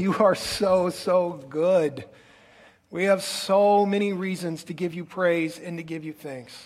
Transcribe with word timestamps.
you 0.00 0.14
are 0.14 0.34
so, 0.34 0.88
so 0.88 1.44
good. 1.50 2.06
We 2.90 3.04
have 3.04 3.22
so 3.22 3.84
many 3.84 4.14
reasons 4.14 4.64
to 4.64 4.72
give 4.72 4.94
you 4.94 5.04
praise 5.04 5.58
and 5.58 5.76
to 5.76 5.84
give 5.84 6.04
you 6.04 6.14
thanks. 6.14 6.56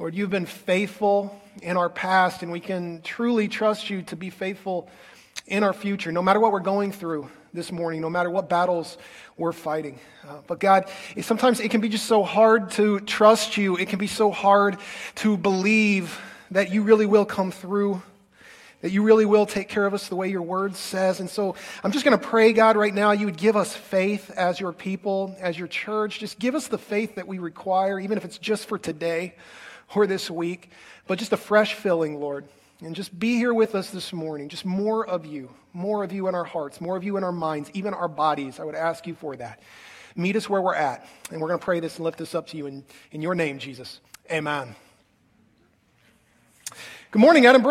Lord, 0.00 0.16
you've 0.16 0.30
been 0.30 0.44
faithful 0.44 1.40
in 1.62 1.76
our 1.76 1.88
past, 1.88 2.42
and 2.42 2.50
we 2.50 2.58
can 2.58 3.02
truly 3.02 3.46
trust 3.46 3.88
you 3.88 4.02
to 4.02 4.16
be 4.16 4.30
faithful 4.30 4.90
in 5.46 5.62
our 5.62 5.72
future, 5.72 6.10
no 6.10 6.22
matter 6.22 6.40
what 6.40 6.50
we're 6.50 6.58
going 6.58 6.90
through 6.90 7.30
this 7.52 7.70
morning, 7.70 8.00
no 8.00 8.10
matter 8.10 8.30
what 8.30 8.48
battles 8.48 8.98
we're 9.36 9.52
fighting. 9.52 10.00
Uh, 10.28 10.38
but 10.48 10.58
God, 10.58 10.90
it, 11.14 11.24
sometimes 11.24 11.60
it 11.60 11.70
can 11.70 11.80
be 11.80 11.88
just 11.88 12.06
so 12.06 12.24
hard 12.24 12.72
to 12.72 12.98
trust 12.98 13.56
you. 13.56 13.76
It 13.76 13.88
can 13.88 14.00
be 14.00 14.08
so 14.08 14.32
hard 14.32 14.78
to 15.16 15.36
believe 15.36 16.20
that 16.50 16.72
you 16.72 16.82
really 16.82 17.06
will 17.06 17.26
come 17.26 17.52
through, 17.52 18.02
that 18.84 18.90
you 18.90 19.02
really 19.02 19.24
will 19.24 19.46
take 19.46 19.70
care 19.70 19.86
of 19.86 19.94
us 19.94 20.08
the 20.08 20.14
way 20.14 20.28
your 20.28 20.42
word 20.42 20.76
says. 20.76 21.18
And 21.18 21.30
so 21.30 21.56
I'm 21.82 21.90
just 21.90 22.04
going 22.04 22.18
to 22.20 22.22
pray, 22.22 22.52
God, 22.52 22.76
right 22.76 22.92
now, 22.92 23.12
you 23.12 23.24
would 23.24 23.38
give 23.38 23.56
us 23.56 23.74
faith 23.74 24.30
as 24.32 24.60
your 24.60 24.74
people, 24.74 25.34
as 25.40 25.58
your 25.58 25.68
church. 25.68 26.18
Just 26.18 26.38
give 26.38 26.54
us 26.54 26.68
the 26.68 26.76
faith 26.76 27.14
that 27.14 27.26
we 27.26 27.38
require, 27.38 27.98
even 27.98 28.18
if 28.18 28.26
it's 28.26 28.36
just 28.36 28.68
for 28.68 28.78
today 28.78 29.36
or 29.94 30.06
this 30.06 30.30
week, 30.30 30.68
but 31.06 31.18
just 31.18 31.32
a 31.32 31.38
fresh 31.38 31.72
filling, 31.72 32.20
Lord. 32.20 32.46
And 32.80 32.94
just 32.94 33.18
be 33.18 33.36
here 33.36 33.54
with 33.54 33.74
us 33.74 33.88
this 33.88 34.12
morning. 34.12 34.50
Just 34.50 34.66
more 34.66 35.06
of 35.06 35.24
you, 35.24 35.48
more 35.72 36.04
of 36.04 36.12
you 36.12 36.28
in 36.28 36.34
our 36.34 36.44
hearts, 36.44 36.78
more 36.78 36.94
of 36.94 37.04
you 37.04 37.16
in 37.16 37.24
our 37.24 37.32
minds, 37.32 37.70
even 37.72 37.94
our 37.94 38.06
bodies. 38.06 38.60
I 38.60 38.64
would 38.64 38.74
ask 38.74 39.06
you 39.06 39.14
for 39.14 39.34
that. 39.36 39.62
Meet 40.14 40.36
us 40.36 40.46
where 40.46 40.60
we're 40.60 40.74
at. 40.74 41.08
And 41.30 41.40
we're 41.40 41.48
going 41.48 41.58
to 41.58 41.64
pray 41.64 41.80
this 41.80 41.96
and 41.96 42.04
lift 42.04 42.18
this 42.18 42.34
up 42.34 42.48
to 42.48 42.58
you 42.58 42.66
in, 42.66 42.84
in 43.12 43.22
your 43.22 43.34
name, 43.34 43.58
Jesus. 43.58 44.00
Amen. 44.30 44.76
Good 47.12 47.20
morning, 47.20 47.46
Adam 47.46 47.62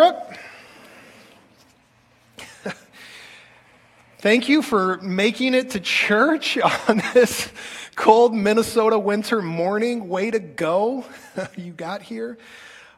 Thank 4.23 4.47
you 4.47 4.61
for 4.61 4.99
making 5.01 5.53
it 5.53 5.71
to 5.71 5.81
church 5.81 6.57
on 6.87 7.01
this 7.13 7.51
cold 7.97 8.33
Minnesota 8.33 8.97
winter 8.97 9.41
morning. 9.41 10.07
Way 10.07 10.31
to 10.31 10.39
go. 10.39 11.03
you 11.57 11.73
got 11.73 12.02
here. 12.02 12.38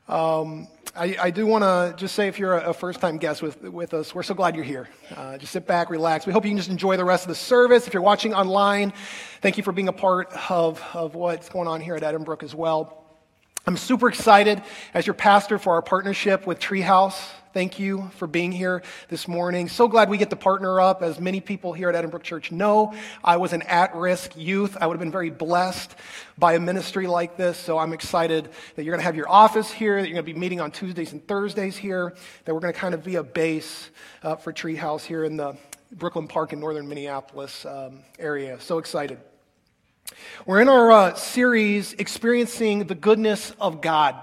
Um, 0.07 0.67
I, 0.95 1.17
I, 1.19 1.31
do 1.31 1.47
want 1.47 1.63
to 1.63 1.95
just 1.97 2.13
say 2.13 2.27
if 2.27 2.37
you're 2.37 2.55
a, 2.55 2.75
first 2.75 2.99
time 3.01 3.17
guest 3.17 3.41
with, 3.41 3.59
with 3.63 3.95
us, 3.95 4.13
we're 4.13 4.21
so 4.21 4.35
glad 4.35 4.53
you're 4.53 4.63
here. 4.63 4.87
Uh, 5.15 5.39
just 5.39 5.51
sit 5.51 5.65
back, 5.65 5.89
relax. 5.89 6.27
We 6.27 6.31
hope 6.31 6.45
you 6.45 6.51
can 6.51 6.57
just 6.57 6.69
enjoy 6.69 6.95
the 6.95 7.03
rest 7.03 7.23
of 7.23 7.29
the 7.29 7.33
service. 7.33 7.87
If 7.87 7.95
you're 7.95 8.03
watching 8.03 8.35
online, 8.35 8.93
thank 9.41 9.57
you 9.57 9.63
for 9.63 9.71
being 9.71 9.87
a 9.87 9.93
part 9.93 10.31
of, 10.51 10.79
of 10.93 11.15
what's 11.15 11.49
going 11.49 11.67
on 11.67 11.81
here 11.81 11.95
at 11.95 12.03
Edinbrook 12.03 12.43
as 12.43 12.53
well. 12.53 13.03
I'm 13.65 13.77
super 13.77 14.09
excited 14.09 14.61
as 14.93 15.07
your 15.07 15.15
pastor 15.15 15.57
for 15.57 15.73
our 15.73 15.81
partnership 15.81 16.45
with 16.45 16.59
Treehouse. 16.59 17.19
Thank 17.55 17.79
you 17.79 18.11
for 18.17 18.27
being 18.27 18.51
here 18.51 18.83
this 19.07 19.29
morning. 19.29 19.69
So 19.69 19.87
glad 19.87 20.09
we 20.09 20.17
get 20.17 20.29
to 20.31 20.35
partner 20.35 20.81
up. 20.81 21.01
As 21.01 21.21
many 21.21 21.39
people 21.39 21.71
here 21.71 21.89
at 21.89 21.95
Edinbrook 21.95 22.21
Church 22.21 22.51
know, 22.51 22.93
I 23.23 23.37
was 23.37 23.53
an 23.53 23.61
at 23.61 23.95
risk 23.95 24.35
youth. 24.35 24.75
I 24.81 24.87
would 24.87 24.95
have 24.95 24.99
been 24.99 25.09
very 25.09 25.29
blessed 25.29 25.95
by 26.37 26.55
a 26.55 26.59
ministry 26.59 27.07
like 27.07 27.37
this. 27.37 27.57
So 27.57 27.77
I'm 27.77 27.93
excited 27.93 28.49
that 28.75 28.83
you're 28.83 28.91
going 28.91 28.99
to 28.99 29.05
have 29.05 29.15
your 29.15 29.29
office 29.29 29.71
here, 29.71 30.01
that 30.01 30.07
you're 30.09 30.15
going 30.15 30.25
to 30.25 30.33
be 30.33 30.37
meeting 30.37 30.59
on 30.59 30.69
Tuesdays 30.69 31.13
and 31.13 31.25
Thursdays 31.25 31.77
here, 31.77 32.13
that 32.43 32.53
we're 32.53 32.59
going 32.59 32.73
to 32.73 32.77
kind 32.77 32.93
of 32.93 33.05
be 33.05 33.15
a 33.15 33.23
base 33.23 33.89
uh, 34.21 34.35
for 34.35 34.51
Treehouse 34.51 35.05
here 35.05 35.23
in 35.23 35.37
the 35.37 35.55
Brooklyn 35.93 36.27
Park 36.27 36.51
in 36.51 36.59
northern 36.59 36.89
Minneapolis 36.89 37.65
um, 37.65 37.99
area. 38.19 38.59
So 38.59 38.79
excited. 38.79 39.17
We're 40.45 40.59
in 40.59 40.67
our 40.67 40.91
uh, 40.91 41.13
series, 41.13 41.93
Experiencing 41.93 42.83
the 42.87 42.95
Goodness 42.95 43.53
of 43.61 43.79
God. 43.79 44.17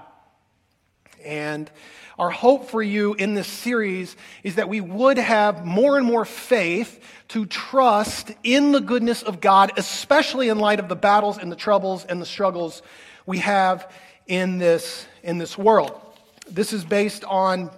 And 1.25 1.71
our 2.17 2.29
hope 2.29 2.69
for 2.69 2.81
you 2.81 3.13
in 3.15 3.33
this 3.33 3.47
series 3.47 4.15
is 4.43 4.55
that 4.55 4.69
we 4.69 4.81
would 4.81 5.17
have 5.17 5.65
more 5.65 5.97
and 5.97 6.05
more 6.05 6.25
faith 6.25 7.03
to 7.29 7.45
trust 7.45 8.31
in 8.43 8.71
the 8.71 8.81
goodness 8.81 9.23
of 9.23 9.41
God, 9.41 9.71
especially 9.77 10.49
in 10.49 10.59
light 10.59 10.79
of 10.79 10.89
the 10.89 10.95
battles 10.95 11.37
and 11.37 11.51
the 11.51 11.55
troubles 11.55 12.05
and 12.05 12.21
the 12.21 12.25
struggles 12.25 12.81
we 13.25 13.39
have 13.39 13.91
in 14.27 14.57
this, 14.57 15.05
in 15.23 15.37
this 15.37 15.57
world. 15.57 15.99
This 16.49 16.73
is 16.73 16.83
based 16.83 17.23
on 17.23 17.71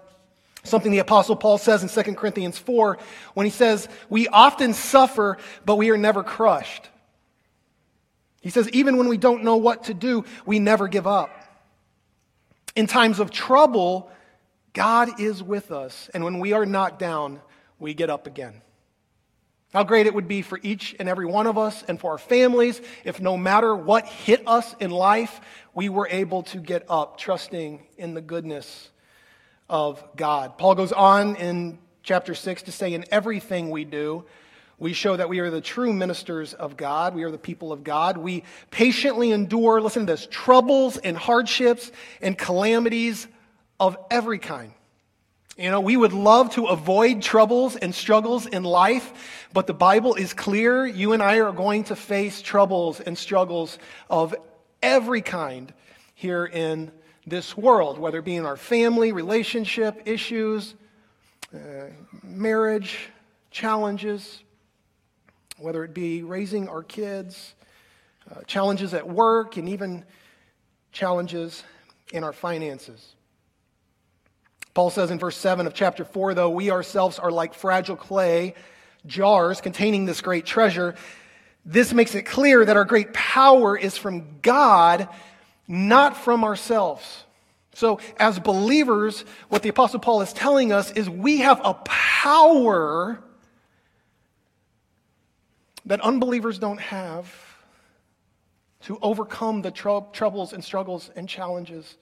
something 0.63 0.91
the 0.91 0.99
Apostle 0.99 1.35
Paul 1.35 1.57
says 1.57 1.83
in 1.83 2.03
2 2.03 2.15
Corinthians 2.15 2.57
4 2.57 2.97
when 3.35 3.45
he 3.45 3.51
says, 3.51 3.87
We 4.09 4.27
often 4.27 4.73
suffer, 4.73 5.37
but 5.65 5.75
we 5.75 5.91
are 5.91 5.97
never 5.97 6.23
crushed. 6.23 6.89
He 8.45 8.51
says, 8.51 8.69
even 8.69 8.97
when 8.97 9.07
we 9.07 9.17
don't 9.17 9.43
know 9.43 9.55
what 9.55 9.85
to 9.85 9.95
do, 9.95 10.23
we 10.45 10.59
never 10.59 10.87
give 10.87 11.07
up. 11.07 11.31
In 12.75 12.85
times 12.85 13.19
of 13.19 13.31
trouble, 13.31 14.11
God 14.75 15.19
is 15.19 15.41
with 15.41 15.71
us. 15.71 16.09
And 16.13 16.23
when 16.23 16.39
we 16.39 16.53
are 16.53 16.65
knocked 16.65 16.99
down, 16.99 17.41
we 17.79 17.95
get 17.95 18.11
up 18.11 18.27
again. 18.27 18.61
How 19.73 19.83
great 19.83 20.05
it 20.05 20.13
would 20.13 20.27
be 20.27 20.41
for 20.41 20.59
each 20.61 20.95
and 20.99 21.09
every 21.09 21.25
one 21.25 21.47
of 21.47 21.57
us 21.57 21.83
and 21.87 21.99
for 21.99 22.11
our 22.11 22.17
families 22.17 22.79
if 23.03 23.19
no 23.19 23.35
matter 23.35 23.75
what 23.75 24.05
hit 24.05 24.43
us 24.47 24.75
in 24.79 24.91
life, 24.91 25.41
we 25.73 25.89
were 25.89 26.07
able 26.09 26.43
to 26.43 26.59
get 26.59 26.85
up 26.89 27.17
trusting 27.17 27.85
in 27.97 28.13
the 28.13 28.21
goodness 28.21 28.89
of 29.69 30.03
God. 30.15 30.57
Paul 30.57 30.75
goes 30.75 30.91
on 30.91 31.35
in 31.37 31.79
chapter 32.03 32.35
6 32.35 32.63
to 32.63 32.71
say, 32.71 32.93
In 32.93 33.05
everything 33.11 33.69
we 33.69 33.85
do, 33.85 34.25
we 34.77 34.91
show 34.91 35.15
that 35.15 35.29
we 35.29 35.39
are 35.39 35.49
the 35.49 35.61
true 35.61 35.93
ministers 35.93 36.53
of 36.53 36.75
God. 36.75 37.15
We 37.15 37.23
are 37.23 37.31
the 37.31 37.37
people 37.37 37.71
of 37.71 37.83
God. 37.83 38.17
We 38.17 38.43
patiently 38.71 39.31
endure, 39.31 39.81
listen 39.81 40.05
to 40.05 40.13
this, 40.13 40.27
troubles 40.29 40.97
and 40.97 41.15
hardships 41.15 41.91
and 42.21 42.37
calamities 42.37 43.27
of 43.79 43.97
every 44.09 44.39
kind. 44.39 44.71
You 45.57 45.71
know, 45.71 45.79
we 45.79 45.95
would 45.95 46.11
love 46.11 46.51
to 46.55 46.65
avoid 46.65 47.21
troubles 47.21 47.77
and 47.77 47.95
struggles 47.95 48.45
in 48.45 48.63
life, 48.63 49.47
but 49.53 49.67
the 49.67 49.73
Bible 49.73 50.15
is 50.15 50.33
clear. 50.33 50.85
You 50.85 51.13
and 51.13 51.23
I 51.23 51.39
are 51.39 51.53
going 51.53 51.85
to 51.85 51.95
face 51.95 52.41
troubles 52.41 52.99
and 52.99 53.17
struggles 53.17 53.79
of 54.09 54.35
every 54.83 55.21
kind 55.21 55.73
here 56.13 56.45
in 56.45 56.91
this 57.25 57.55
world, 57.55 57.97
whether 57.99 58.19
it 58.19 58.25
be 58.25 58.35
in 58.35 58.45
our 58.45 58.57
family, 58.57 59.13
relationship, 59.13 60.01
issues, 60.05 60.75
uh, 61.53 61.85
marriage, 62.21 63.09
challenges, 63.49 64.43
whether 65.57 65.85
it 65.85 65.93
be 65.93 66.21
raising 66.21 66.67
our 66.67 66.83
kids, 66.83 67.55
uh, 68.29 68.41
challenges 68.41 68.93
at 68.93 69.07
work, 69.07 69.55
and 69.55 69.69
even 69.69 70.03
challenges 70.91 71.63
in 72.11 72.25
our 72.25 72.33
finances. 72.33 73.14
Paul 74.75 74.89
says 74.89 75.09
in 75.09 75.17
verse 75.17 75.37
7 75.37 75.67
of 75.67 75.73
chapter 75.73 76.03
4, 76.03 76.33
though, 76.33 76.49
we 76.49 76.69
ourselves 76.69 77.17
are 77.17 77.31
like 77.31 77.53
fragile 77.53 77.95
clay 77.95 78.53
jars 79.05 79.61
containing 79.61 80.03
this 80.03 80.19
great 80.19 80.45
treasure. 80.45 80.95
This 81.65 81.93
makes 81.93 82.13
it 82.13 82.23
clear 82.23 82.65
that 82.65 82.75
our 82.75 82.83
great 82.83 83.13
power 83.13 83.77
is 83.77 83.97
from 83.97 84.41
God, 84.41 85.07
not 85.65 86.17
from 86.17 86.43
ourselves. 86.43 87.23
So, 87.73 88.01
as 88.17 88.37
believers, 88.37 89.23
what 89.47 89.63
the 89.63 89.69
Apostle 89.69 89.99
Paul 89.99 90.21
is 90.21 90.33
telling 90.33 90.73
us 90.73 90.91
is 90.91 91.09
we 91.09 91.37
have 91.37 91.61
a 91.63 91.73
power 91.85 93.23
that 95.85 96.01
unbelievers 96.01 96.59
don't 96.59 96.81
have 96.81 97.33
to 98.81 98.99
overcome 99.01 99.61
the 99.61 99.71
tr- 99.71 99.99
troubles 100.11 100.51
and 100.51 100.61
struggles 100.61 101.09
and 101.15 101.29
challenges 101.29 101.97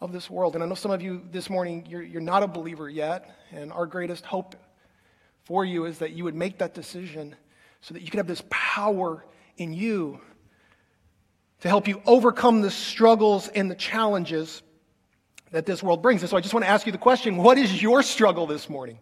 of 0.00 0.12
this 0.12 0.28
world. 0.28 0.54
And 0.54 0.62
I 0.62 0.66
know 0.66 0.74
some 0.74 0.90
of 0.90 1.02
you 1.02 1.22
this 1.30 1.48
morning, 1.48 1.86
you're, 1.88 2.02
you're 2.02 2.20
not 2.20 2.42
a 2.42 2.46
believer 2.46 2.88
yet, 2.88 3.30
and 3.50 3.72
our 3.72 3.86
greatest 3.86 4.24
hope 4.24 4.56
for 5.44 5.64
you 5.64 5.84
is 5.84 5.98
that 5.98 6.12
you 6.12 6.24
would 6.24 6.34
make 6.34 6.58
that 6.58 6.74
decision 6.74 7.36
so 7.80 7.94
that 7.94 8.02
you 8.02 8.10
could 8.10 8.18
have 8.18 8.26
this 8.26 8.42
power 8.50 9.24
in 9.56 9.72
you 9.72 10.20
to 11.60 11.68
help 11.68 11.86
you 11.88 12.02
overcome 12.06 12.62
the 12.62 12.70
struggles 12.70 13.48
and 13.48 13.70
the 13.70 13.74
challenges 13.74 14.62
that 15.50 15.66
this 15.66 15.82
world 15.82 16.02
brings. 16.02 16.22
And 16.22 16.28
so 16.28 16.36
I 16.36 16.40
just 16.40 16.52
want 16.52 16.64
to 16.64 16.70
ask 16.70 16.86
you 16.86 16.92
the 16.92 16.98
question 16.98 17.36
what 17.36 17.58
is 17.58 17.80
your 17.82 18.02
struggle 18.02 18.46
this 18.46 18.68
morning? 18.68 18.98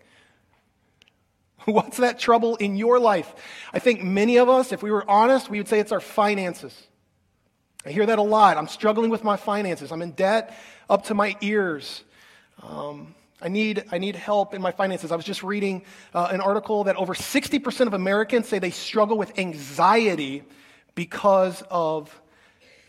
What's 1.65 1.99
that 1.99 2.19
trouble 2.19 2.57
in 2.57 2.77
your 2.77 2.99
life? 2.99 3.35
I 3.73 3.79
think 3.79 4.03
many 4.03 4.37
of 4.37 4.49
us, 4.49 4.73
if 4.73 4.83
we 4.83 4.91
were 4.91 5.09
honest, 5.09 5.49
we 5.49 5.59
would 5.59 5.69
say 5.69 5.79
it's 5.81 5.93
our 5.93 6.01
finances. 6.01 6.75
I 7.85 7.91
hear 7.91 8.07
that 8.07 8.19
a 8.19 8.23
lot. 8.23 8.57
I'm 8.57 8.69
struggling 8.69 9.11
with 9.11 9.25
my 9.25 9.37
finances. 9.37 9.91
I'm 9.91 10.03
in 10.03 10.13
debt 10.13 10.57
up 10.89 11.05
to 11.07 11.15
my 11.15 11.37
ears. 11.41 12.05
Um, 12.63 13.15
I, 13.41 13.49
need, 13.49 13.85
I 13.91 13.99
need 13.99 14.15
help 14.15 14.55
in 14.55 14.63
my 14.63 14.71
finances. 14.71 15.11
I 15.11 15.17
was 15.17 15.25
just 15.25 15.43
reading 15.43 15.83
uh, 16.15 16.29
an 16.31 16.41
article 16.41 16.85
that 16.85 16.97
over 16.97 17.15
60% 17.15 17.87
of 17.89 17.95
Americans 17.95 18.49
say 18.49 18.61
they 18.61 18.71
struggle 18.71 19.19
with 19.19 19.37
anxiety 19.39 20.45
because 20.95 21.63
of 21.71 22.21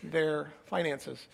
their 0.02 0.52
finances. 0.66 1.26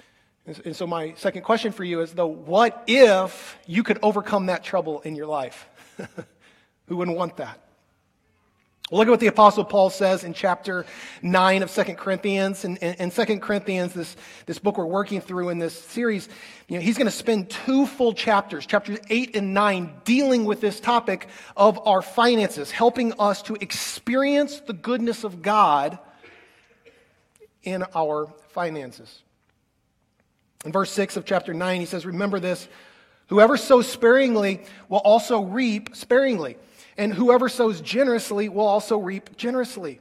And, 0.47 0.61
and 0.65 0.77
so, 0.77 0.87
my 0.87 1.13
second 1.15 1.43
question 1.43 1.73
for 1.73 1.85
you 1.85 2.01
is 2.01 2.13
though, 2.13 2.27
what 2.27 2.85
if 2.87 3.59
you 3.67 3.83
could 3.83 3.99
overcome 4.03 4.47
that 4.47 4.65
trouble 4.65 5.01
in 5.01 5.15
your 5.15 5.27
life? 5.27 5.69
Who 6.87 6.97
wouldn't 6.97 7.17
want 7.17 7.37
that? 7.37 7.70
Look 8.93 9.07
at 9.07 9.11
what 9.11 9.21
the 9.21 9.29
Apostle 9.29 9.65
Paul 9.65 9.89
says 9.89 10.25
in 10.25 10.35
chapter 10.35 10.85
9 11.23 11.63
of 11.63 11.73
2 11.73 11.85
Corinthians. 11.95 12.65
In, 12.65 12.77
in, 12.79 12.95
in 12.95 13.11
2 13.13 13.39
Corinthians, 13.39 13.93
this, 13.93 14.17
this 14.47 14.59
book 14.59 14.79
we're 14.79 14.85
working 14.85 15.21
through 15.21 15.51
in 15.51 15.61
this 15.61 15.79
series, 15.79 16.29
you 16.67 16.77
know, 16.77 16.83
he's 16.83 16.99
going 16.99 17.07
to 17.07 17.13
spend 17.13 17.51
two 17.51 17.87
full 17.87 18.13
chapters, 18.13 18.67
chapters 18.67 18.99
8 19.09 19.37
and 19.37 19.55
9, 19.55 19.93
dealing 20.05 20.45
with 20.45 20.61
this 20.61 20.81
topic 20.81 21.29
of 21.57 21.79
our 21.87 22.03
finances, 22.03 22.73
helping 22.73 23.13
us 23.21 23.43
to 23.43 23.55
experience 23.61 24.59
the 24.59 24.73
goodness 24.73 25.23
of 25.23 25.41
God 25.41 25.97
in 27.63 27.85
our 27.95 28.27
finances. 28.49 29.23
In 30.65 30.73
verse 30.73 30.91
6 30.91 31.17
of 31.17 31.25
chapter 31.25 31.55
9, 31.55 31.79
he 31.79 31.87
says, 31.87 32.05
Remember 32.05 32.41
this 32.41 32.67
whoever 33.29 33.57
sows 33.57 33.87
sparingly 33.87 34.63
will 34.89 34.99
also 34.99 35.43
reap 35.43 35.95
sparingly 35.95 36.57
and 37.01 37.15
whoever 37.15 37.49
sows 37.49 37.81
generously 37.81 38.51
will 38.51 38.67
also 38.67 38.99
reap 38.99 39.35
generously. 39.39 40.01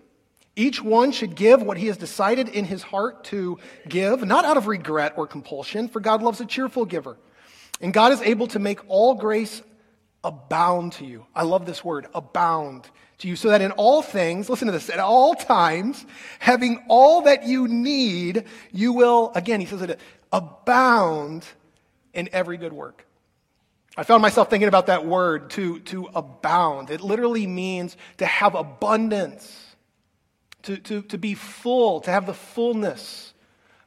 Each 0.57 0.83
one 0.83 1.13
should 1.13 1.33
give 1.33 1.61
what 1.61 1.77
he 1.77 1.87
has 1.87 1.95
decided 1.95 2.49
in 2.49 2.65
his 2.65 2.83
heart 2.83 3.23
to 3.25 3.57
give, 3.87 4.25
not 4.25 4.43
out 4.43 4.57
of 4.57 4.67
regret 4.67 5.13
or 5.15 5.25
compulsion, 5.25 5.87
for 5.87 6.01
God 6.01 6.21
loves 6.21 6.41
a 6.41 6.45
cheerful 6.45 6.83
giver. 6.83 7.15
And 7.79 7.93
God 7.93 8.11
is 8.11 8.21
able 8.21 8.47
to 8.47 8.59
make 8.59 8.81
all 8.89 9.15
grace 9.15 9.61
abound 10.25 10.91
to 10.93 11.05
you. 11.05 11.25
I 11.33 11.43
love 11.43 11.65
this 11.65 11.85
word, 11.85 12.07
abound 12.13 12.89
to 13.19 13.29
you, 13.29 13.37
so 13.37 13.47
that 13.47 13.61
in 13.61 13.71
all 13.71 14.01
things, 14.01 14.49
listen 14.49 14.65
to 14.65 14.73
this, 14.73 14.89
at 14.89 14.99
all 14.99 15.35
times, 15.35 16.05
having 16.39 16.83
all 16.89 17.21
that 17.21 17.47
you 17.47 17.69
need, 17.69 18.43
you 18.73 18.91
will, 18.91 19.31
again, 19.35 19.61
he 19.61 19.65
says 19.65 19.81
it, 19.83 20.01
abound 20.33 21.45
in 22.13 22.27
every 22.33 22.57
good 22.57 22.73
work. 22.73 23.05
I 23.97 24.03
found 24.03 24.21
myself 24.21 24.49
thinking 24.49 24.67
about 24.67 24.87
that 24.87 25.05
word, 25.05 25.49
to, 25.51 25.79
to 25.79 26.09
abound. 26.15 26.89
It 26.89 27.01
literally 27.01 27.47
means 27.47 27.97
to 28.17 28.25
have 28.25 28.55
abundance, 28.55 29.75
to, 30.63 30.77
to, 30.77 31.01
to 31.03 31.17
be 31.17 31.33
full, 31.33 32.01
to 32.01 32.11
have 32.11 32.25
the 32.25 32.33
fullness 32.33 33.33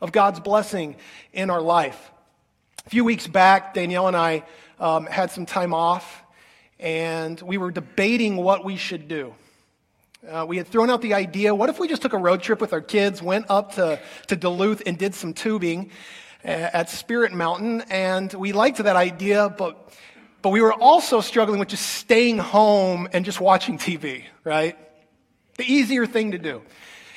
of 0.01 0.13
God's 0.13 0.41
blessing 0.41 0.97
in 1.33 1.49
our 1.49 1.63
life. 1.63 2.11
A 2.85 2.91
few 2.91 3.05
weeks 3.05 3.27
back, 3.27 3.75
Danielle 3.75 4.09
and 4.09 4.17
I 4.17 4.43
um, 4.81 5.07
had 5.07 5.31
some 5.31 5.47
time 5.47 5.73
off, 5.73 6.23
and 6.81 7.41
we 7.41 7.57
were 7.57 7.71
debating 7.71 8.37
what 8.37 8.65
we 8.65 8.77
should 8.77 9.07
do. 9.07 9.35
Uh, 10.29 10.45
we 10.47 10.57
had 10.57 10.67
thrown 10.67 10.91
out 10.91 11.03
the 11.03 11.15
idea 11.15 11.55
what 11.55 11.69
if 11.69 11.79
we 11.79 11.89
just 11.89 12.03
took 12.03 12.13
a 12.13 12.19
road 12.19 12.43
trip 12.43 12.61
with 12.61 12.73
our 12.73 12.81
kids, 12.81 13.23
went 13.23 13.47
up 13.49 13.75
to, 13.75 14.01
to 14.27 14.37
Duluth, 14.37 14.83
and 14.85 14.99
did 14.99 15.15
some 15.15 15.33
tubing? 15.33 15.91
At 16.45 16.91
Spirit 16.91 17.33
Mountain, 17.33 17.83
and 17.91 18.33
we 18.33 18.53
liked 18.53 18.79
that 18.79 18.97
idea, 18.97 19.49
but, 19.49 19.93
but 20.43 20.51
we 20.51 20.61
were 20.61 20.73
also 20.73 21.21
struggling 21.21 21.59
with 21.59 21.69
just 21.69 21.87
staying 21.87 22.39
home 22.39 23.09
and 23.13 23.25
just 23.25 23.41
watching 23.41 23.79
TV, 23.79 24.25
right? 24.45 24.77
The 25.57 25.65
easier 25.65 26.07
thing 26.07 26.33
to 26.33 26.39
do. 26.39 26.63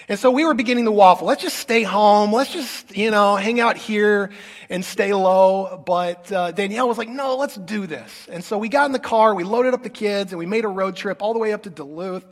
And 0.07 0.19
so 0.19 0.30
we 0.30 0.45
were 0.45 0.54
beginning 0.54 0.86
to 0.86 0.92
waffle. 0.92 1.25
Let's 1.25 1.42
just 1.42 1.57
stay 1.57 1.81
home. 1.81 2.31
Let's 2.31 2.54
just, 2.54 2.95
you 2.95 3.10
know, 3.10 3.36
hang 3.36 3.60
out 3.60 3.75
here 3.75 4.30
and 4.69 4.86
stay 4.86 5.12
low. 5.16 5.81
But 5.83 6.31
uh, 6.31 6.51
Danielle 6.51 6.88
was 6.88 7.00
like, 7.00 7.10
no, 7.10 7.38
let's 7.38 7.56
do 7.56 7.88
this. 7.88 8.27
And 8.31 8.44
so 8.44 8.60
we 8.60 8.69
got 8.69 8.86
in 8.86 8.92
the 8.92 9.00
car, 9.00 9.33
we 9.33 9.44
loaded 9.44 9.74
up 9.74 9.81
the 9.81 9.89
kids, 9.89 10.31
and 10.31 10.38
we 10.38 10.45
made 10.45 10.63
a 10.63 10.68
road 10.68 10.95
trip 10.95 11.24
all 11.24 11.33
the 11.33 11.39
way 11.39 11.54
up 11.54 11.63
to 11.63 11.72
Duluth, 11.72 12.25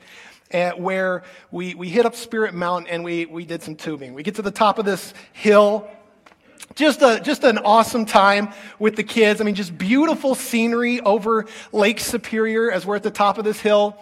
at, 0.51 0.79
where 0.79 1.23
we, 1.49 1.73
we 1.73 1.89
hit 1.89 2.05
up 2.05 2.13
Spirit 2.13 2.53
Mountain 2.53 2.91
and 2.91 3.03
we, 3.03 3.25
we 3.25 3.43
did 3.43 3.63
some 3.63 3.75
tubing. 3.75 4.13
We 4.13 4.21
get 4.21 4.35
to 4.35 4.43
the 4.43 4.51
top 4.51 4.77
of 4.77 4.85
this 4.85 5.15
hill 5.33 5.89
just 6.75 7.01
a 7.01 7.19
just 7.24 7.44
an 7.44 7.60
awesome 7.60 8.06
time 8.06 8.50
with 8.80 8.95
the 8.95 9.04
kids. 9.04 9.42
I 9.42 9.44
mean, 9.44 9.56
just 9.56 9.77
beautiful 9.77 10.36
scenery 10.36 11.01
over 11.01 11.45
Lake 11.71 12.00
Superior 12.00 12.71
as 12.71 12.86
we're 12.86 12.95
at 12.95 13.04
the 13.04 13.12
top 13.12 13.38
of 13.38 13.45
this 13.45 13.60
hill. 13.60 13.98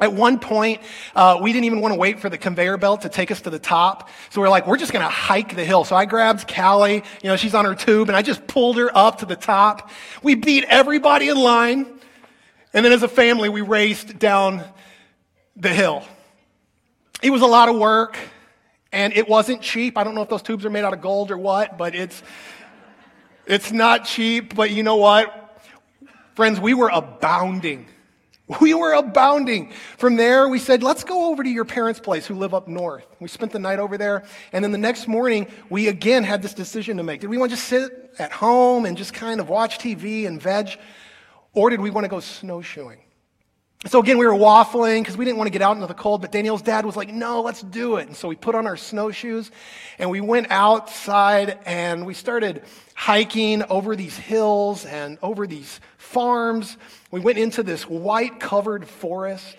At 0.00 0.12
one 0.12 0.38
point, 0.38 0.80
uh, 1.16 1.40
we 1.42 1.52
didn't 1.52 1.64
even 1.64 1.80
want 1.80 1.92
to 1.92 1.98
wait 1.98 2.20
for 2.20 2.28
the 2.28 2.38
conveyor 2.38 2.76
belt 2.76 3.00
to 3.02 3.08
take 3.08 3.32
us 3.32 3.40
to 3.42 3.50
the 3.50 3.58
top. 3.58 4.08
So 4.30 4.40
we 4.40 4.46
are 4.46 4.50
like, 4.50 4.66
we're 4.66 4.76
just 4.76 4.92
going 4.92 5.04
to 5.04 5.10
hike 5.10 5.56
the 5.56 5.64
hill. 5.64 5.84
So 5.84 5.96
I 5.96 6.04
grabbed 6.04 6.46
Callie, 6.46 7.02
you 7.20 7.28
know, 7.28 7.34
she's 7.34 7.54
on 7.54 7.64
her 7.64 7.74
tube, 7.74 8.08
and 8.08 8.16
I 8.16 8.22
just 8.22 8.46
pulled 8.46 8.76
her 8.76 8.96
up 8.96 9.18
to 9.18 9.26
the 9.26 9.34
top. 9.34 9.90
We 10.22 10.36
beat 10.36 10.64
everybody 10.68 11.28
in 11.28 11.36
line. 11.36 11.98
And 12.72 12.84
then 12.84 12.92
as 12.92 13.02
a 13.02 13.08
family, 13.08 13.48
we 13.48 13.60
raced 13.60 14.20
down 14.20 14.62
the 15.56 15.70
hill. 15.70 16.04
It 17.20 17.30
was 17.30 17.42
a 17.42 17.46
lot 17.46 17.68
of 17.68 17.76
work. 17.76 18.16
And 18.92 19.12
it 19.12 19.28
wasn't 19.28 19.60
cheap. 19.60 19.98
I 19.98 20.04
don't 20.04 20.14
know 20.14 20.22
if 20.22 20.28
those 20.28 20.42
tubes 20.42 20.64
are 20.64 20.70
made 20.70 20.84
out 20.84 20.94
of 20.94 21.00
gold 21.00 21.30
or 21.30 21.38
what, 21.38 21.76
but 21.76 21.94
it's, 21.94 22.22
it's 23.46 23.70
not 23.70 24.04
cheap. 24.04 24.54
But 24.54 24.70
you 24.70 24.82
know 24.82 24.96
what? 24.96 25.62
Friends, 26.34 26.60
we 26.60 26.74
were 26.74 26.88
abounding. 26.88 27.86
We 28.60 28.72
were 28.72 28.94
abounding. 28.94 29.72
From 29.98 30.16
there, 30.16 30.48
we 30.48 30.58
said, 30.58 30.82
let's 30.82 31.04
go 31.04 31.30
over 31.30 31.42
to 31.42 31.50
your 31.50 31.66
parents' 31.66 32.00
place 32.00 32.26
who 32.26 32.34
live 32.34 32.54
up 32.54 32.66
north. 32.66 33.04
We 33.20 33.28
spent 33.28 33.52
the 33.52 33.58
night 33.58 33.78
over 33.78 33.98
there. 33.98 34.24
And 34.52 34.64
then 34.64 34.72
the 34.72 34.78
next 34.78 35.06
morning, 35.06 35.48
we 35.68 35.88
again 35.88 36.24
had 36.24 36.40
this 36.40 36.54
decision 36.54 36.96
to 36.96 37.02
make. 37.02 37.20
Did 37.20 37.28
we 37.28 37.36
want 37.36 37.50
to 37.50 37.56
just 37.56 37.68
sit 37.68 38.14
at 38.18 38.32
home 38.32 38.86
and 38.86 38.96
just 38.96 39.12
kind 39.12 39.38
of 39.38 39.50
watch 39.50 39.78
TV 39.78 40.26
and 40.26 40.40
veg? 40.40 40.78
Or 41.52 41.68
did 41.68 41.80
we 41.80 41.90
want 41.90 42.04
to 42.04 42.08
go 42.08 42.20
snowshoeing? 42.20 43.00
So 43.86 44.00
again, 44.00 44.18
we 44.18 44.26
were 44.26 44.32
waffling 44.32 45.02
because 45.02 45.16
we 45.16 45.24
didn't 45.24 45.38
want 45.38 45.46
to 45.46 45.52
get 45.52 45.62
out 45.62 45.76
into 45.76 45.86
the 45.86 45.94
cold, 45.94 46.20
but 46.20 46.32
Danielle's 46.32 46.62
dad 46.62 46.84
was 46.84 46.96
like, 46.96 47.10
no, 47.10 47.42
let's 47.42 47.62
do 47.62 47.96
it. 47.96 48.08
And 48.08 48.16
so 48.16 48.26
we 48.26 48.34
put 48.34 48.56
on 48.56 48.66
our 48.66 48.76
snowshoes 48.76 49.52
and 50.00 50.10
we 50.10 50.20
went 50.20 50.50
outside 50.50 51.60
and 51.64 52.04
we 52.04 52.12
started 52.12 52.62
hiking 52.94 53.62
over 53.62 53.94
these 53.94 54.16
hills 54.16 54.84
and 54.84 55.16
over 55.22 55.46
these 55.46 55.80
farms. 55.96 56.76
We 57.12 57.20
went 57.20 57.38
into 57.38 57.62
this 57.62 57.84
white 57.84 58.40
covered 58.40 58.88
forest. 58.88 59.56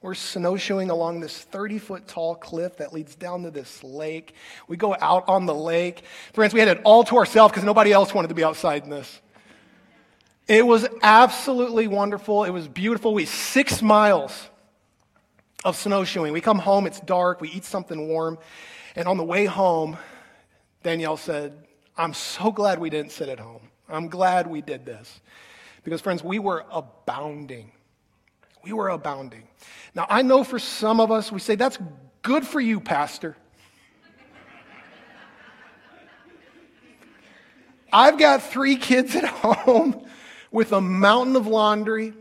We're 0.00 0.14
snowshoeing 0.14 0.88
along 0.88 1.20
this 1.20 1.36
30 1.36 1.78
foot 1.80 2.08
tall 2.08 2.34
cliff 2.34 2.78
that 2.78 2.94
leads 2.94 3.14
down 3.14 3.42
to 3.42 3.50
this 3.50 3.84
lake. 3.84 4.34
We 4.68 4.78
go 4.78 4.96
out 4.98 5.28
on 5.28 5.44
the 5.44 5.54
lake. 5.54 6.02
Friends, 6.32 6.54
we 6.54 6.60
had 6.60 6.68
it 6.68 6.80
all 6.82 7.04
to 7.04 7.18
ourselves 7.18 7.52
because 7.52 7.64
nobody 7.64 7.92
else 7.92 8.14
wanted 8.14 8.28
to 8.28 8.34
be 8.34 8.42
outside 8.42 8.84
in 8.84 8.90
this. 8.90 9.20
It 10.48 10.66
was 10.66 10.86
absolutely 11.02 11.86
wonderful. 11.86 12.44
It 12.44 12.50
was 12.50 12.66
beautiful. 12.66 13.14
We 13.14 13.26
six 13.26 13.80
miles 13.80 14.48
of 15.64 15.76
snowshoeing. 15.76 16.32
We 16.32 16.40
come 16.40 16.58
home, 16.58 16.86
it's 16.86 17.00
dark, 17.00 17.40
we 17.40 17.48
eat 17.50 17.64
something 17.64 18.08
warm, 18.08 18.38
and 18.96 19.06
on 19.06 19.16
the 19.16 19.24
way 19.24 19.44
home, 19.44 19.96
Danielle 20.82 21.16
said, 21.16 21.52
I'm 21.96 22.14
so 22.14 22.50
glad 22.50 22.80
we 22.80 22.90
didn't 22.90 23.12
sit 23.12 23.28
at 23.28 23.38
home. 23.38 23.68
I'm 23.88 24.08
glad 24.08 24.48
we 24.48 24.60
did 24.60 24.84
this. 24.84 25.20
Because, 25.84 26.00
friends, 26.00 26.24
we 26.24 26.38
were 26.38 26.64
abounding. 26.70 27.70
We 28.64 28.72
were 28.72 28.88
abounding. 28.88 29.44
Now, 29.94 30.06
I 30.08 30.22
know 30.22 30.42
for 30.42 30.58
some 30.58 31.00
of 31.00 31.12
us, 31.12 31.30
we 31.30 31.38
say, 31.38 31.54
that's 31.54 31.78
good 32.22 32.46
for 32.46 32.60
you, 32.60 32.80
Pastor. 32.80 33.36
I've 37.92 38.18
got 38.18 38.42
three 38.42 38.76
kids 38.76 39.14
at 39.14 39.24
home 39.24 40.06
with 40.52 40.72
a 40.72 40.80
mountain 40.80 41.34
of 41.34 41.46
laundry. 41.46 42.12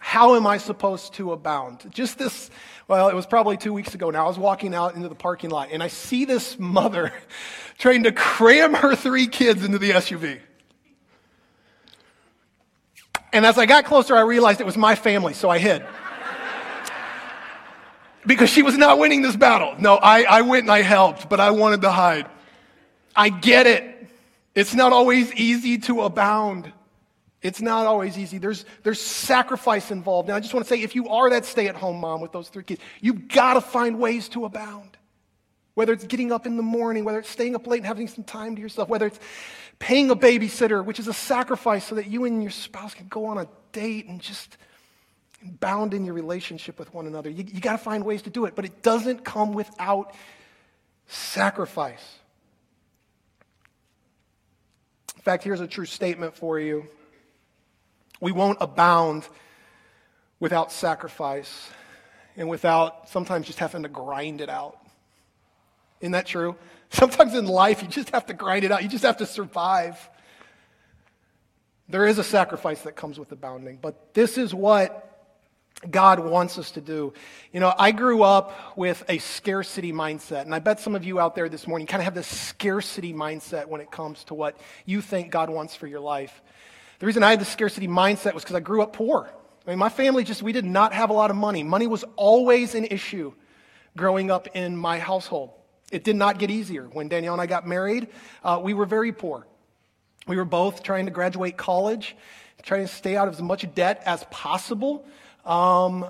How 0.00 0.36
am 0.36 0.46
I 0.46 0.56
supposed 0.56 1.14
to 1.14 1.32
abound? 1.32 1.92
Just 1.92 2.18
this, 2.18 2.50
well, 2.88 3.08
it 3.08 3.14
was 3.14 3.26
probably 3.26 3.58
two 3.58 3.72
weeks 3.72 3.94
ago 3.94 4.10
now. 4.10 4.24
I 4.24 4.28
was 4.28 4.38
walking 4.38 4.74
out 4.74 4.94
into 4.94 5.08
the 5.08 5.14
parking 5.14 5.50
lot 5.50 5.68
and 5.72 5.82
I 5.82 5.88
see 5.88 6.24
this 6.24 6.58
mother 6.58 7.12
trying 7.78 8.04
to 8.04 8.12
cram 8.12 8.72
her 8.72 8.94
three 8.94 9.26
kids 9.26 9.62
into 9.64 9.78
the 9.78 9.90
SUV. 9.90 10.40
And 13.32 13.44
as 13.44 13.58
I 13.58 13.66
got 13.66 13.84
closer, 13.84 14.16
I 14.16 14.22
realized 14.22 14.60
it 14.60 14.66
was 14.66 14.76
my 14.76 14.94
family, 14.94 15.34
so 15.34 15.50
I 15.50 15.58
hid. 15.58 15.84
because 18.26 18.50
she 18.50 18.62
was 18.62 18.76
not 18.76 18.98
winning 18.98 19.22
this 19.22 19.36
battle. 19.36 19.74
No, 19.78 19.96
I, 19.96 20.22
I 20.22 20.42
went 20.42 20.64
and 20.64 20.70
I 20.72 20.82
helped, 20.82 21.28
but 21.28 21.38
I 21.38 21.50
wanted 21.50 21.82
to 21.82 21.90
hide. 21.90 22.26
I 23.14 23.28
get 23.28 23.66
it. 23.66 24.08
It's 24.54 24.74
not 24.74 24.92
always 24.92 25.32
easy 25.34 25.78
to 25.78 26.02
abound. 26.02 26.72
It's 27.42 27.62
not 27.62 27.86
always 27.86 28.18
easy. 28.18 28.38
There's, 28.38 28.66
there's 28.82 29.00
sacrifice 29.00 29.90
involved. 29.90 30.28
And 30.28 30.36
I 30.36 30.40
just 30.40 30.52
want 30.52 30.66
to 30.66 30.68
say 30.68 30.82
if 30.82 30.94
you 30.94 31.08
are 31.08 31.30
that 31.30 31.46
stay 31.46 31.68
at 31.68 31.74
home 31.74 31.98
mom 31.98 32.20
with 32.20 32.32
those 32.32 32.48
three 32.48 32.64
kids, 32.64 32.80
you've 33.00 33.28
got 33.28 33.54
to 33.54 33.60
find 33.60 33.98
ways 33.98 34.28
to 34.30 34.44
abound. 34.44 34.98
Whether 35.74 35.94
it's 35.94 36.04
getting 36.04 36.32
up 36.32 36.44
in 36.44 36.56
the 36.56 36.62
morning, 36.62 37.04
whether 37.04 37.20
it's 37.20 37.30
staying 37.30 37.54
up 37.54 37.66
late 37.66 37.78
and 37.78 37.86
having 37.86 38.08
some 38.08 38.24
time 38.24 38.56
to 38.56 38.60
yourself, 38.60 38.88
whether 38.88 39.06
it's 39.06 39.18
paying 39.78 40.10
a 40.10 40.16
babysitter, 40.16 40.84
which 40.84 40.98
is 40.98 41.08
a 41.08 41.14
sacrifice 41.14 41.86
so 41.86 41.94
that 41.94 42.08
you 42.08 42.26
and 42.26 42.42
your 42.42 42.50
spouse 42.50 42.92
can 42.92 43.08
go 43.08 43.24
on 43.26 43.38
a 43.38 43.48
date 43.72 44.06
and 44.06 44.20
just 44.20 44.58
bound 45.42 45.94
in 45.94 46.04
your 46.04 46.12
relationship 46.12 46.78
with 46.78 46.92
one 46.92 47.06
another. 47.06 47.30
You, 47.30 47.44
you 47.50 47.60
got 47.60 47.72
to 47.72 47.78
find 47.78 48.04
ways 48.04 48.20
to 48.22 48.30
do 48.30 48.44
it, 48.44 48.54
but 48.54 48.66
it 48.66 48.82
doesn't 48.82 49.24
come 49.24 49.54
without 49.54 50.14
sacrifice. 51.06 52.18
In 55.16 55.22
fact, 55.22 55.44
here's 55.44 55.60
a 55.60 55.66
true 55.66 55.86
statement 55.86 56.36
for 56.36 56.60
you 56.60 56.86
we 58.20 58.32
won't 58.32 58.58
abound 58.60 59.26
without 60.38 60.72
sacrifice 60.72 61.70
and 62.36 62.48
without 62.48 63.08
sometimes 63.08 63.46
just 63.46 63.58
having 63.58 63.82
to 63.82 63.88
grind 63.88 64.40
it 64.40 64.48
out. 64.48 64.78
Isn't 66.00 66.12
that 66.12 66.26
true? 66.26 66.56
Sometimes 66.90 67.34
in 67.34 67.46
life, 67.46 67.82
you 67.82 67.88
just 67.88 68.10
have 68.10 68.26
to 68.26 68.34
grind 68.34 68.64
it 68.64 68.72
out, 68.72 68.82
you 68.82 68.88
just 68.88 69.04
have 69.04 69.18
to 69.18 69.26
survive. 69.26 70.08
There 71.88 72.06
is 72.06 72.18
a 72.18 72.24
sacrifice 72.24 72.82
that 72.82 72.96
comes 72.96 73.18
with 73.18 73.32
abounding, 73.32 73.78
but 73.80 74.14
this 74.14 74.38
is 74.38 74.54
what 74.54 75.06
God 75.88 76.20
wants 76.20 76.58
us 76.58 76.72
to 76.72 76.80
do. 76.80 77.12
You 77.52 77.60
know, 77.60 77.72
I 77.76 77.92
grew 77.92 78.22
up 78.22 78.76
with 78.76 79.02
a 79.08 79.18
scarcity 79.18 79.92
mindset, 79.92 80.42
and 80.42 80.54
I 80.54 80.58
bet 80.58 80.80
some 80.80 80.94
of 80.94 81.04
you 81.04 81.18
out 81.18 81.34
there 81.34 81.48
this 81.48 81.66
morning 81.66 81.86
kind 81.86 82.00
of 82.00 82.04
have 82.04 82.14
this 82.14 82.26
scarcity 82.26 83.14
mindset 83.14 83.66
when 83.66 83.80
it 83.80 83.90
comes 83.90 84.24
to 84.24 84.34
what 84.34 84.58
you 84.84 85.00
think 85.00 85.30
God 85.30 85.48
wants 85.48 85.74
for 85.74 85.86
your 85.86 86.00
life. 86.00 86.42
The 87.00 87.06
reason 87.06 87.22
I 87.22 87.30
had 87.30 87.40
the 87.40 87.46
scarcity 87.46 87.88
mindset 87.88 88.34
was 88.34 88.44
because 88.44 88.56
I 88.56 88.60
grew 88.60 88.82
up 88.82 88.92
poor. 88.92 89.30
I 89.66 89.70
mean, 89.70 89.78
my 89.78 89.88
family 89.88 90.22
just, 90.22 90.42
we 90.42 90.52
did 90.52 90.66
not 90.66 90.92
have 90.92 91.08
a 91.08 91.14
lot 91.14 91.30
of 91.30 91.36
money. 91.36 91.62
Money 91.62 91.86
was 91.86 92.04
always 92.16 92.74
an 92.74 92.84
issue 92.84 93.32
growing 93.96 94.30
up 94.30 94.48
in 94.54 94.76
my 94.76 94.98
household. 94.98 95.50
It 95.90 96.04
did 96.04 96.16
not 96.16 96.38
get 96.38 96.50
easier. 96.50 96.84
When 96.84 97.08
Danielle 97.08 97.32
and 97.32 97.40
I 97.40 97.46
got 97.46 97.66
married, 97.66 98.08
uh, 98.44 98.60
we 98.62 98.74
were 98.74 98.84
very 98.84 99.12
poor. 99.12 99.46
We 100.26 100.36
were 100.36 100.44
both 100.44 100.82
trying 100.82 101.06
to 101.06 101.10
graduate 101.10 101.56
college, 101.56 102.16
trying 102.62 102.86
to 102.86 102.92
stay 102.92 103.16
out 103.16 103.28
of 103.28 103.34
as 103.34 103.42
much 103.42 103.66
debt 103.74 104.02
as 104.04 104.24
possible. 104.30 105.06
Um, 105.46 106.06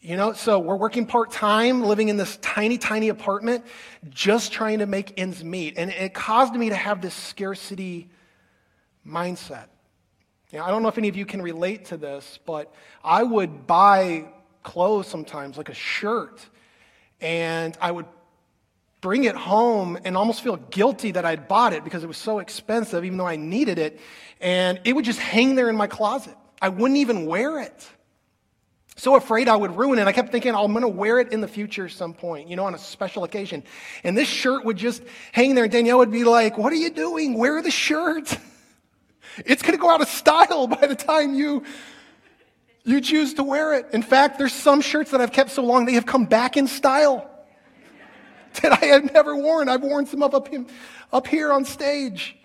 you 0.00 0.16
know, 0.16 0.32
so 0.32 0.58
we're 0.58 0.76
working 0.76 1.04
part 1.04 1.32
time, 1.32 1.82
living 1.82 2.08
in 2.08 2.16
this 2.16 2.38
tiny, 2.38 2.78
tiny 2.78 3.10
apartment, 3.10 3.64
just 4.08 4.52
trying 4.52 4.78
to 4.78 4.86
make 4.86 5.18
ends 5.20 5.44
meet. 5.44 5.74
And 5.76 5.90
it 5.90 6.14
caused 6.14 6.54
me 6.54 6.70
to 6.70 6.76
have 6.76 7.02
this 7.02 7.14
scarcity 7.14 8.08
mindset. 9.06 9.66
You 10.54 10.60
know, 10.60 10.66
I 10.66 10.70
don't 10.70 10.84
know 10.84 10.88
if 10.88 10.98
any 10.98 11.08
of 11.08 11.16
you 11.16 11.26
can 11.26 11.42
relate 11.42 11.86
to 11.86 11.96
this, 11.96 12.38
but 12.46 12.72
I 13.02 13.24
would 13.24 13.66
buy 13.66 14.26
clothes 14.62 15.08
sometimes, 15.08 15.58
like 15.58 15.68
a 15.68 15.74
shirt, 15.74 16.46
and 17.20 17.76
I 17.80 17.90
would 17.90 18.06
bring 19.00 19.24
it 19.24 19.34
home 19.34 19.98
and 20.04 20.16
almost 20.16 20.42
feel 20.42 20.54
guilty 20.56 21.10
that 21.10 21.24
I'd 21.24 21.48
bought 21.48 21.72
it 21.72 21.82
because 21.82 22.04
it 22.04 22.06
was 22.06 22.18
so 22.18 22.38
expensive, 22.38 23.04
even 23.04 23.18
though 23.18 23.26
I 23.26 23.34
needed 23.34 23.80
it. 23.80 23.98
And 24.40 24.80
it 24.84 24.92
would 24.92 25.04
just 25.04 25.18
hang 25.18 25.56
there 25.56 25.68
in 25.68 25.74
my 25.74 25.88
closet. 25.88 26.36
I 26.62 26.68
wouldn't 26.68 26.98
even 26.98 27.26
wear 27.26 27.58
it. 27.58 27.88
So 28.94 29.16
afraid 29.16 29.48
I 29.48 29.56
would 29.56 29.76
ruin 29.76 29.98
it. 29.98 30.06
I 30.06 30.12
kept 30.12 30.30
thinking, 30.30 30.54
oh, 30.54 30.62
I'm 30.62 30.72
going 30.72 30.82
to 30.82 30.88
wear 30.88 31.18
it 31.18 31.32
in 31.32 31.40
the 31.40 31.48
future 31.48 31.88
some 31.88 32.14
point, 32.14 32.46
you 32.46 32.54
know, 32.54 32.66
on 32.66 32.76
a 32.76 32.78
special 32.78 33.24
occasion. 33.24 33.64
And 34.04 34.16
this 34.16 34.28
shirt 34.28 34.64
would 34.64 34.76
just 34.76 35.02
hang 35.32 35.56
there. 35.56 35.64
And 35.64 35.72
Danielle 35.72 35.98
would 35.98 36.12
be 36.12 36.22
like, 36.22 36.56
What 36.56 36.72
are 36.72 36.76
you 36.76 36.90
doing? 36.90 37.34
Wear 37.34 37.60
the 37.60 37.72
shirt. 37.72 38.38
It's 39.44 39.62
going 39.62 39.72
to 39.72 39.80
go 39.80 39.90
out 39.90 40.00
of 40.00 40.08
style 40.08 40.66
by 40.66 40.86
the 40.86 40.94
time 40.94 41.34
you, 41.34 41.64
you 42.84 43.00
choose 43.00 43.34
to 43.34 43.44
wear 43.44 43.74
it. 43.74 43.86
In 43.92 44.02
fact, 44.02 44.38
there's 44.38 44.52
some 44.52 44.80
shirts 44.80 45.10
that 45.10 45.20
I've 45.20 45.32
kept 45.32 45.50
so 45.50 45.62
long, 45.62 45.84
they 45.86 45.94
have 45.94 46.06
come 46.06 46.26
back 46.26 46.56
in 46.56 46.66
style 46.66 47.30
that 48.62 48.82
I 48.82 48.86
have 48.86 49.12
never 49.12 49.36
worn. 49.36 49.68
I've 49.68 49.82
worn 49.82 50.06
some 50.06 50.22
up, 50.22 50.34
up, 50.34 50.48
up 51.12 51.26
here 51.26 51.52
on 51.52 51.64
stage. 51.64 52.36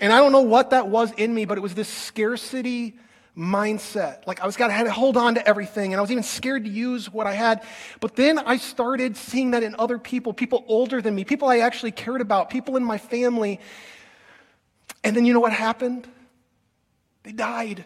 And 0.00 0.12
I 0.12 0.18
don't 0.18 0.32
know 0.32 0.42
what 0.42 0.70
that 0.70 0.88
was 0.88 1.12
in 1.12 1.34
me, 1.34 1.44
but 1.44 1.58
it 1.58 1.60
was 1.60 1.74
this 1.74 1.88
scarcity 1.88 2.96
mindset. 3.36 4.26
Like 4.26 4.40
I 4.40 4.46
was 4.46 4.56
got 4.56 4.68
to 4.68 4.90
hold 4.90 5.16
on 5.16 5.34
to 5.36 5.46
everything, 5.46 5.92
and 5.92 5.98
I 5.98 6.02
was 6.02 6.10
even 6.10 6.22
scared 6.22 6.64
to 6.64 6.70
use 6.70 7.12
what 7.12 7.26
I 7.26 7.32
had. 7.32 7.64
But 8.00 8.16
then 8.16 8.38
I 8.38 8.56
started 8.56 9.16
seeing 9.16 9.52
that 9.52 9.62
in 9.62 9.74
other 9.78 9.98
people, 9.98 10.32
people 10.32 10.64
older 10.66 11.00
than 11.00 11.14
me, 11.14 11.24
people 11.24 11.48
I 11.48 11.58
actually 11.58 11.92
cared 11.92 12.20
about, 12.20 12.50
people 12.50 12.76
in 12.76 12.84
my 12.84 12.98
family. 12.98 13.60
And 15.08 15.16
then 15.16 15.24
you 15.24 15.32
know 15.32 15.40
what 15.40 15.54
happened? 15.54 16.06
They 17.22 17.32
died. 17.32 17.82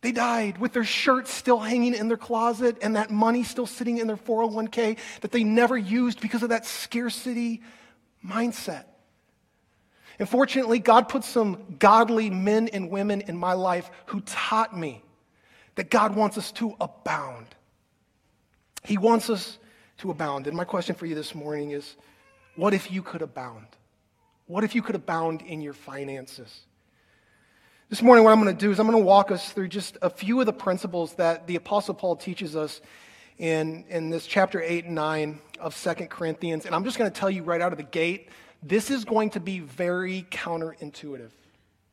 They 0.00 0.12
died 0.12 0.58
with 0.58 0.72
their 0.72 0.84
shirts 0.84 1.32
still 1.32 1.58
hanging 1.58 1.94
in 1.94 2.06
their 2.06 2.16
closet 2.16 2.76
and 2.80 2.94
that 2.94 3.10
money 3.10 3.42
still 3.42 3.66
sitting 3.66 3.98
in 3.98 4.06
their 4.06 4.16
401k 4.16 4.96
that 5.22 5.32
they 5.32 5.42
never 5.42 5.76
used 5.76 6.20
because 6.20 6.44
of 6.44 6.50
that 6.50 6.64
scarcity 6.64 7.60
mindset. 8.24 8.84
And 10.20 10.28
fortunately, 10.28 10.78
God 10.78 11.08
put 11.08 11.24
some 11.24 11.74
godly 11.80 12.30
men 12.30 12.68
and 12.68 12.88
women 12.88 13.22
in 13.22 13.36
my 13.36 13.54
life 13.54 13.90
who 14.06 14.20
taught 14.20 14.78
me 14.78 15.02
that 15.74 15.90
God 15.90 16.14
wants 16.14 16.38
us 16.38 16.52
to 16.52 16.76
abound. 16.80 17.48
He 18.84 18.96
wants 18.96 19.28
us 19.28 19.58
to 19.98 20.12
abound. 20.12 20.46
And 20.46 20.56
my 20.56 20.62
question 20.64 20.94
for 20.94 21.06
you 21.06 21.16
this 21.16 21.34
morning 21.34 21.72
is 21.72 21.96
what 22.54 22.74
if 22.74 22.92
you 22.92 23.02
could 23.02 23.22
abound? 23.22 23.66
What 24.48 24.62
if 24.62 24.76
you 24.76 24.82
could 24.82 24.94
abound 24.94 25.42
in 25.42 25.60
your 25.60 25.72
finances? 25.72 26.60
This 27.90 28.00
morning, 28.00 28.24
what 28.24 28.30
I'm 28.30 28.40
going 28.40 28.56
to 28.56 28.60
do 28.60 28.70
is 28.70 28.78
I'm 28.78 28.86
going 28.86 28.96
to 28.96 29.04
walk 29.04 29.32
us 29.32 29.50
through 29.50 29.66
just 29.66 29.98
a 30.02 30.08
few 30.08 30.38
of 30.38 30.46
the 30.46 30.52
principles 30.52 31.14
that 31.14 31.48
the 31.48 31.56
Apostle 31.56 31.94
Paul 31.94 32.14
teaches 32.14 32.54
us 32.54 32.80
in, 33.38 33.84
in 33.88 34.08
this 34.08 34.24
chapter 34.24 34.62
8 34.62 34.84
and 34.84 34.94
9 34.94 35.40
of 35.58 35.74
Second 35.74 36.10
Corinthians. 36.10 36.64
And 36.64 36.76
I'm 36.76 36.84
just 36.84 36.96
going 36.96 37.10
to 37.10 37.20
tell 37.20 37.28
you 37.28 37.42
right 37.42 37.60
out 37.60 37.72
of 37.72 37.78
the 37.78 37.84
gate 37.84 38.28
this 38.62 38.88
is 38.88 39.04
going 39.04 39.30
to 39.30 39.40
be 39.40 39.58
very 39.58 40.26
counterintuitive, 40.30 41.30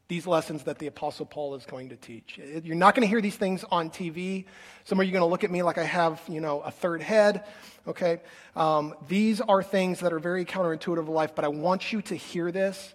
these 0.08 0.28
lessons 0.28 0.64
that 0.64 0.80
the 0.80 0.88
Apostle 0.88 1.26
Paul 1.26 1.56
is 1.56 1.66
going 1.66 1.90
to 1.90 1.96
teach. 1.96 2.38
You're 2.38 2.76
not 2.76 2.94
going 2.94 3.02
to 3.02 3.08
hear 3.08 3.22
these 3.22 3.36
things 3.36 3.64
on 3.72 3.90
TV. 3.90 4.46
Some 4.84 5.00
of 5.00 5.06
you 5.06 5.12
are 5.12 5.14
going 5.14 5.28
to 5.28 5.32
look 5.32 5.44
at 5.44 5.52
me 5.52 5.64
like 5.64 5.78
I 5.78 5.84
have, 5.84 6.22
you 6.28 6.42
know, 6.42 6.60
a 6.62 6.72
third 6.72 7.02
head, 7.02 7.46
okay? 7.88 8.22
Um, 8.56 8.94
these 9.08 9.40
are 9.42 9.64
things 9.64 10.02
that 10.02 10.12
are 10.12 10.20
very 10.20 10.46
counterintuitive 10.46 11.00
of 11.00 11.10
life, 11.10 11.34
but 11.36 11.46
I 11.46 11.48
want 11.48 11.94
you 11.94 12.02
to 12.04 12.16
hear 12.16 12.52
this. 12.52 12.94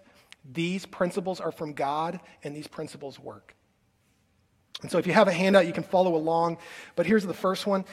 These 0.51 0.85
principles 0.85 1.39
are 1.39 1.51
from 1.51 1.73
God, 1.73 2.19
and 2.43 2.55
these 2.55 2.67
principles 2.67 3.19
work. 3.19 3.55
And 4.81 4.89
so 4.89 4.97
if 4.97 5.07
you 5.07 5.13
have 5.13 5.27
a 5.27 5.33
handout, 5.33 5.67
you 5.67 5.73
can 5.73 5.83
follow 5.83 6.15
along. 6.15 6.57
But 6.95 7.05
here's 7.05 7.25
the 7.25 7.33
first 7.33 7.67
one 7.67 7.85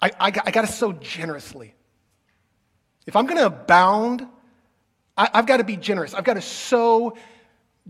I, 0.00 0.10
I, 0.18 0.26
I 0.26 0.50
got 0.50 0.62
to 0.62 0.66
sow 0.66 0.92
generously. 0.92 1.74
If 3.06 3.16
I'm 3.16 3.26
going 3.26 3.38
to 3.38 3.46
abound, 3.46 4.26
I, 5.16 5.28
I've 5.34 5.46
got 5.46 5.58
to 5.58 5.64
be 5.64 5.76
generous. 5.76 6.14
I've 6.14 6.24
got 6.24 6.34
to 6.34 6.42
sow 6.42 7.16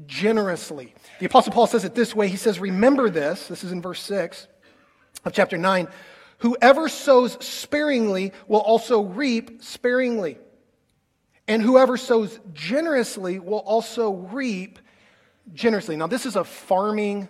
generously. 0.06 0.94
The 1.20 1.26
Apostle 1.26 1.52
Paul 1.52 1.66
says 1.66 1.84
it 1.84 1.94
this 1.94 2.14
way 2.14 2.28
He 2.28 2.36
says, 2.36 2.58
Remember 2.58 3.10
this, 3.10 3.48
this 3.48 3.64
is 3.64 3.72
in 3.72 3.82
verse 3.82 4.00
6 4.02 4.48
of 5.24 5.32
chapter 5.32 5.58
9. 5.58 5.88
Whoever 6.38 6.88
sows 6.88 7.36
sparingly 7.44 8.32
will 8.48 8.60
also 8.60 9.02
reap 9.02 9.62
sparingly. 9.62 10.38
And 11.46 11.62
whoever 11.62 11.96
sows 11.96 12.38
generously 12.52 13.38
will 13.38 13.58
also 13.58 14.12
reap 14.12 14.78
generously. 15.52 15.96
Now, 15.96 16.06
this 16.06 16.26
is 16.26 16.36
a 16.36 16.44
farming 16.44 17.28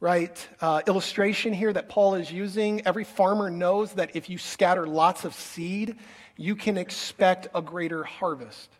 right 0.00 0.48
uh, 0.60 0.82
illustration 0.86 1.54
here 1.54 1.72
that 1.72 1.88
paul 1.88 2.16
is 2.16 2.30
using 2.30 2.86
every 2.86 3.04
farmer 3.04 3.48
knows 3.48 3.94
that 3.94 4.14
if 4.14 4.28
you 4.28 4.36
scatter 4.36 4.86
lots 4.86 5.24
of 5.24 5.32
seed 5.32 5.96
you 6.36 6.54
can 6.54 6.76
expect 6.76 7.48
a 7.54 7.62
greater 7.62 8.04
harvest 8.04 8.75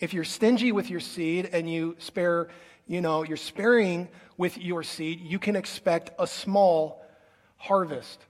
if 0.00 0.12
you're 0.12 0.24
stingy 0.24 0.72
with 0.72 0.90
your 0.90 1.00
seed 1.00 1.48
and 1.52 1.70
you 1.70 1.96
spare, 1.98 2.48
you 2.86 3.00
know, 3.00 3.22
you're 3.22 3.36
sparing 3.36 4.08
with 4.36 4.58
your 4.58 4.82
seed, 4.82 5.20
you 5.20 5.38
can 5.38 5.56
expect 5.56 6.10
a 6.18 6.26
small 6.26 7.04
harvest. 7.56 8.20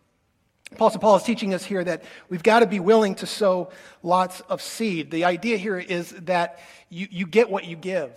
Apostle 0.72 1.00
Paul 1.00 1.16
is 1.16 1.22
teaching 1.22 1.54
us 1.54 1.64
here 1.64 1.82
that 1.84 2.02
we've 2.28 2.42
got 2.42 2.60
to 2.60 2.66
be 2.66 2.80
willing 2.80 3.14
to 3.16 3.26
sow 3.26 3.70
lots 4.02 4.40
of 4.42 4.60
seed. 4.60 5.10
The 5.10 5.24
idea 5.24 5.56
here 5.56 5.78
is 5.78 6.10
that 6.10 6.60
you, 6.88 7.06
you 7.10 7.26
get 7.26 7.50
what 7.50 7.64
you 7.64 7.76
give. 7.76 8.10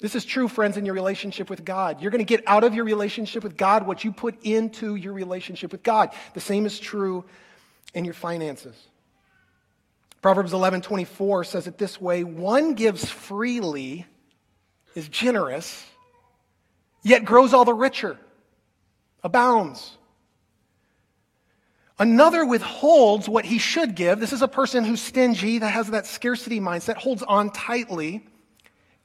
This 0.00 0.14
is 0.14 0.24
true, 0.24 0.48
friends, 0.48 0.76
in 0.76 0.84
your 0.84 0.94
relationship 0.94 1.48
with 1.48 1.64
God. 1.64 2.02
You're 2.02 2.10
going 2.10 2.24
to 2.24 2.26
get 2.26 2.42
out 2.46 2.64
of 2.64 2.74
your 2.74 2.84
relationship 2.84 3.42
with 3.42 3.56
God 3.56 3.86
what 3.86 4.04
you 4.04 4.12
put 4.12 4.42
into 4.44 4.96
your 4.96 5.12
relationship 5.12 5.72
with 5.72 5.82
God. 5.82 6.10
The 6.34 6.40
same 6.40 6.66
is 6.66 6.78
true 6.78 7.24
in 7.94 8.04
your 8.04 8.14
finances. 8.14 8.76
Proverbs 10.24 10.54
11:24 10.54 11.44
says 11.44 11.66
it 11.66 11.76
this 11.76 12.00
way, 12.00 12.24
one 12.24 12.72
gives 12.72 13.10
freely 13.10 14.06
is 14.94 15.06
generous, 15.10 15.84
yet 17.02 17.26
grows 17.26 17.52
all 17.52 17.66
the 17.66 17.74
richer, 17.74 18.18
abounds. 19.22 19.98
Another 21.98 22.46
withholds 22.46 23.28
what 23.28 23.44
he 23.44 23.58
should 23.58 23.94
give. 23.94 24.18
This 24.18 24.32
is 24.32 24.40
a 24.40 24.48
person 24.48 24.82
who's 24.82 25.02
stingy, 25.02 25.58
that 25.58 25.68
has 25.68 25.88
that 25.88 26.06
scarcity 26.06 26.58
mindset, 26.58 26.96
holds 26.96 27.22
on 27.22 27.50
tightly, 27.50 28.26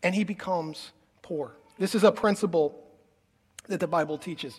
and 0.01 0.15
he 0.15 0.23
becomes 0.23 0.93
poor. 1.21 1.51
This 1.77 1.95
is 1.95 2.05
a 2.05 2.13
principle 2.13 2.81
that 3.67 3.81
the 3.81 3.87
Bible 3.87 4.17
teaches. 4.17 4.57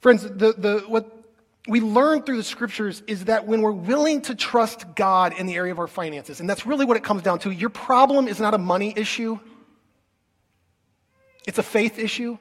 Friends, 0.00 0.22
the, 0.22 0.54
the, 0.56 0.84
what 0.88 1.15
we 1.66 1.80
learn 1.80 2.22
through 2.22 2.36
the 2.36 2.44
scriptures 2.44 3.02
is 3.06 3.24
that 3.24 3.46
when 3.46 3.60
we're 3.60 3.72
willing 3.72 4.22
to 4.22 4.34
trust 4.34 4.94
God 4.94 5.34
in 5.36 5.46
the 5.46 5.54
area 5.54 5.72
of 5.72 5.78
our 5.78 5.88
finances, 5.88 6.40
and 6.40 6.48
that's 6.48 6.64
really 6.64 6.84
what 6.84 6.96
it 6.96 7.02
comes 7.02 7.22
down 7.22 7.40
to, 7.40 7.50
your 7.50 7.70
problem 7.70 8.28
is 8.28 8.38
not 8.38 8.54
a 8.54 8.58
money 8.58 8.92
issue, 8.96 9.38
it's 11.46 11.58
a 11.58 11.62
faith 11.62 11.98
issue. 11.98 12.38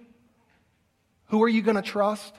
Who 1.28 1.44
are 1.44 1.50
you 1.50 1.62
going 1.62 1.76
to 1.76 1.82
trust? 1.82 2.34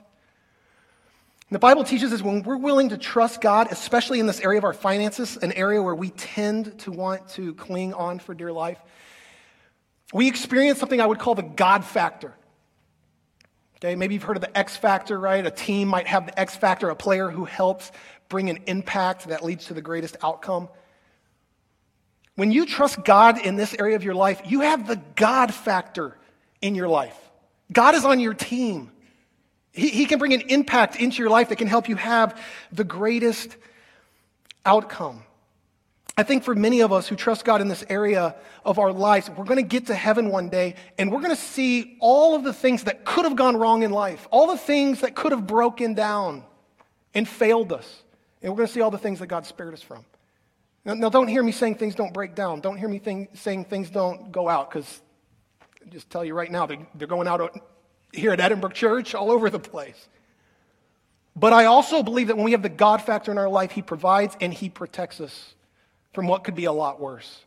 And 1.48 1.54
the 1.54 1.60
Bible 1.60 1.84
teaches 1.84 2.12
us 2.12 2.22
when 2.22 2.42
we're 2.42 2.56
willing 2.56 2.88
to 2.88 2.98
trust 2.98 3.40
God, 3.40 3.68
especially 3.70 4.18
in 4.18 4.26
this 4.26 4.40
area 4.40 4.58
of 4.58 4.64
our 4.64 4.72
finances, 4.72 5.36
an 5.36 5.52
area 5.52 5.80
where 5.80 5.94
we 5.94 6.10
tend 6.10 6.78
to 6.80 6.90
want 6.90 7.28
to 7.30 7.54
cling 7.54 7.94
on 7.94 8.18
for 8.18 8.34
dear 8.34 8.52
life, 8.52 8.78
we 10.12 10.28
experience 10.28 10.78
something 10.78 11.00
I 11.00 11.06
would 11.06 11.18
call 11.18 11.34
the 11.34 11.42
God 11.42 11.84
factor. 11.84 12.34
Okay, 13.76 13.94
maybe 13.94 14.14
you've 14.14 14.22
heard 14.22 14.36
of 14.36 14.42
the 14.42 14.56
X 14.56 14.76
factor, 14.76 15.18
right? 15.18 15.44
A 15.44 15.50
team 15.50 15.88
might 15.88 16.06
have 16.06 16.26
the 16.26 16.38
X 16.38 16.56
factor, 16.56 16.88
a 16.88 16.96
player 16.96 17.30
who 17.30 17.44
helps 17.44 17.92
bring 18.28 18.48
an 18.48 18.58
impact 18.66 19.28
that 19.28 19.44
leads 19.44 19.66
to 19.66 19.74
the 19.74 19.82
greatest 19.82 20.16
outcome. 20.22 20.68
When 22.36 22.52
you 22.52 22.66
trust 22.66 23.04
God 23.04 23.38
in 23.38 23.56
this 23.56 23.74
area 23.78 23.96
of 23.96 24.02
your 24.02 24.14
life, 24.14 24.40
you 24.46 24.60
have 24.62 24.86
the 24.86 25.00
God 25.14 25.52
factor 25.52 26.16
in 26.62 26.74
your 26.74 26.88
life. 26.88 27.16
God 27.70 27.94
is 27.94 28.04
on 28.04 28.18
your 28.18 28.34
team. 28.34 28.90
He, 29.72 29.88
he 29.88 30.06
can 30.06 30.18
bring 30.18 30.32
an 30.32 30.42
impact 30.42 30.96
into 30.96 31.18
your 31.18 31.30
life 31.30 31.50
that 31.50 31.56
can 31.56 31.68
help 31.68 31.88
you 31.88 31.96
have 31.96 32.40
the 32.72 32.84
greatest 32.84 33.56
outcome. 34.64 35.22
I 36.18 36.22
think 36.22 36.44
for 36.44 36.54
many 36.54 36.80
of 36.80 36.92
us 36.92 37.06
who 37.06 37.14
trust 37.14 37.44
God 37.44 37.60
in 37.60 37.68
this 37.68 37.84
area 37.90 38.34
of 38.64 38.78
our 38.78 38.90
lives, 38.90 39.28
we're 39.28 39.44
going 39.44 39.62
to 39.62 39.68
get 39.68 39.88
to 39.88 39.94
heaven 39.94 40.30
one 40.30 40.48
day 40.48 40.74
and 40.96 41.12
we're 41.12 41.20
going 41.20 41.34
to 41.34 41.40
see 41.40 41.98
all 42.00 42.34
of 42.34 42.42
the 42.42 42.54
things 42.54 42.84
that 42.84 43.04
could 43.04 43.26
have 43.26 43.36
gone 43.36 43.56
wrong 43.56 43.82
in 43.82 43.90
life, 43.90 44.26
all 44.30 44.46
the 44.46 44.56
things 44.56 45.02
that 45.02 45.14
could 45.14 45.32
have 45.32 45.46
broken 45.46 45.92
down 45.92 46.42
and 47.12 47.28
failed 47.28 47.70
us. 47.70 48.02
And 48.40 48.50
we're 48.50 48.56
going 48.56 48.68
to 48.68 48.72
see 48.72 48.80
all 48.80 48.90
the 48.90 48.96
things 48.96 49.18
that 49.18 49.26
God 49.26 49.44
spared 49.44 49.74
us 49.74 49.82
from. 49.82 50.06
Now, 50.86 50.94
now 50.94 51.10
don't 51.10 51.28
hear 51.28 51.42
me 51.42 51.52
saying 51.52 51.74
things 51.74 51.94
don't 51.94 52.14
break 52.14 52.34
down. 52.34 52.60
Don't 52.60 52.78
hear 52.78 52.88
me 52.88 53.28
saying 53.34 53.66
things 53.66 53.90
don't 53.90 54.32
go 54.32 54.48
out 54.48 54.70
because 54.70 55.02
just 55.90 56.08
tell 56.08 56.24
you 56.24 56.32
right 56.32 56.50
now, 56.50 56.64
they're, 56.64 56.86
they're 56.94 57.08
going 57.08 57.28
out 57.28 57.60
here 58.12 58.32
at 58.32 58.38
Edinbrook 58.38 58.72
Church 58.72 59.14
all 59.14 59.30
over 59.30 59.50
the 59.50 59.58
place. 59.58 60.08
But 61.34 61.52
I 61.52 61.66
also 61.66 62.02
believe 62.02 62.28
that 62.28 62.36
when 62.36 62.46
we 62.46 62.52
have 62.52 62.62
the 62.62 62.70
God 62.70 63.02
factor 63.02 63.30
in 63.30 63.36
our 63.36 63.50
life, 63.50 63.72
He 63.72 63.82
provides 63.82 64.34
and 64.40 64.54
He 64.54 64.70
protects 64.70 65.20
us 65.20 65.52
from 66.16 66.28
what 66.28 66.44
could 66.44 66.54
be 66.54 66.64
a 66.64 66.72
lot 66.72 66.98
worse. 66.98 67.44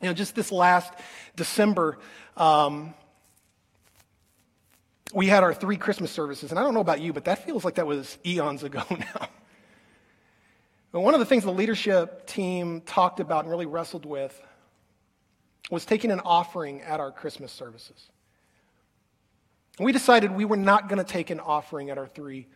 You 0.00 0.08
know, 0.08 0.14
just 0.14 0.34
this 0.34 0.50
last 0.50 0.94
December, 1.36 1.98
um, 2.34 2.94
we 5.12 5.26
had 5.26 5.42
our 5.42 5.52
three 5.52 5.76
Christmas 5.76 6.10
services. 6.10 6.50
And 6.50 6.58
I 6.58 6.62
don't 6.62 6.72
know 6.72 6.80
about 6.80 7.02
you, 7.02 7.12
but 7.12 7.26
that 7.26 7.44
feels 7.44 7.66
like 7.66 7.74
that 7.74 7.86
was 7.86 8.16
eons 8.24 8.62
ago 8.62 8.82
now. 8.90 9.28
But 10.90 11.00
one 11.00 11.12
of 11.12 11.20
the 11.20 11.26
things 11.26 11.44
the 11.44 11.52
leadership 11.52 12.26
team 12.26 12.80
talked 12.80 13.20
about 13.20 13.44
and 13.44 13.50
really 13.50 13.66
wrestled 13.66 14.06
with 14.06 14.40
was 15.70 15.84
taking 15.84 16.10
an 16.10 16.20
offering 16.20 16.80
at 16.80 16.98
our 16.98 17.12
Christmas 17.12 17.52
services. 17.52 18.08
We 19.78 19.92
decided 19.92 20.30
we 20.30 20.46
were 20.46 20.56
not 20.56 20.88
going 20.88 21.04
to 21.04 21.04
take 21.04 21.28
an 21.28 21.40
offering 21.40 21.90
at 21.90 21.98
our 21.98 22.06
three 22.06 22.46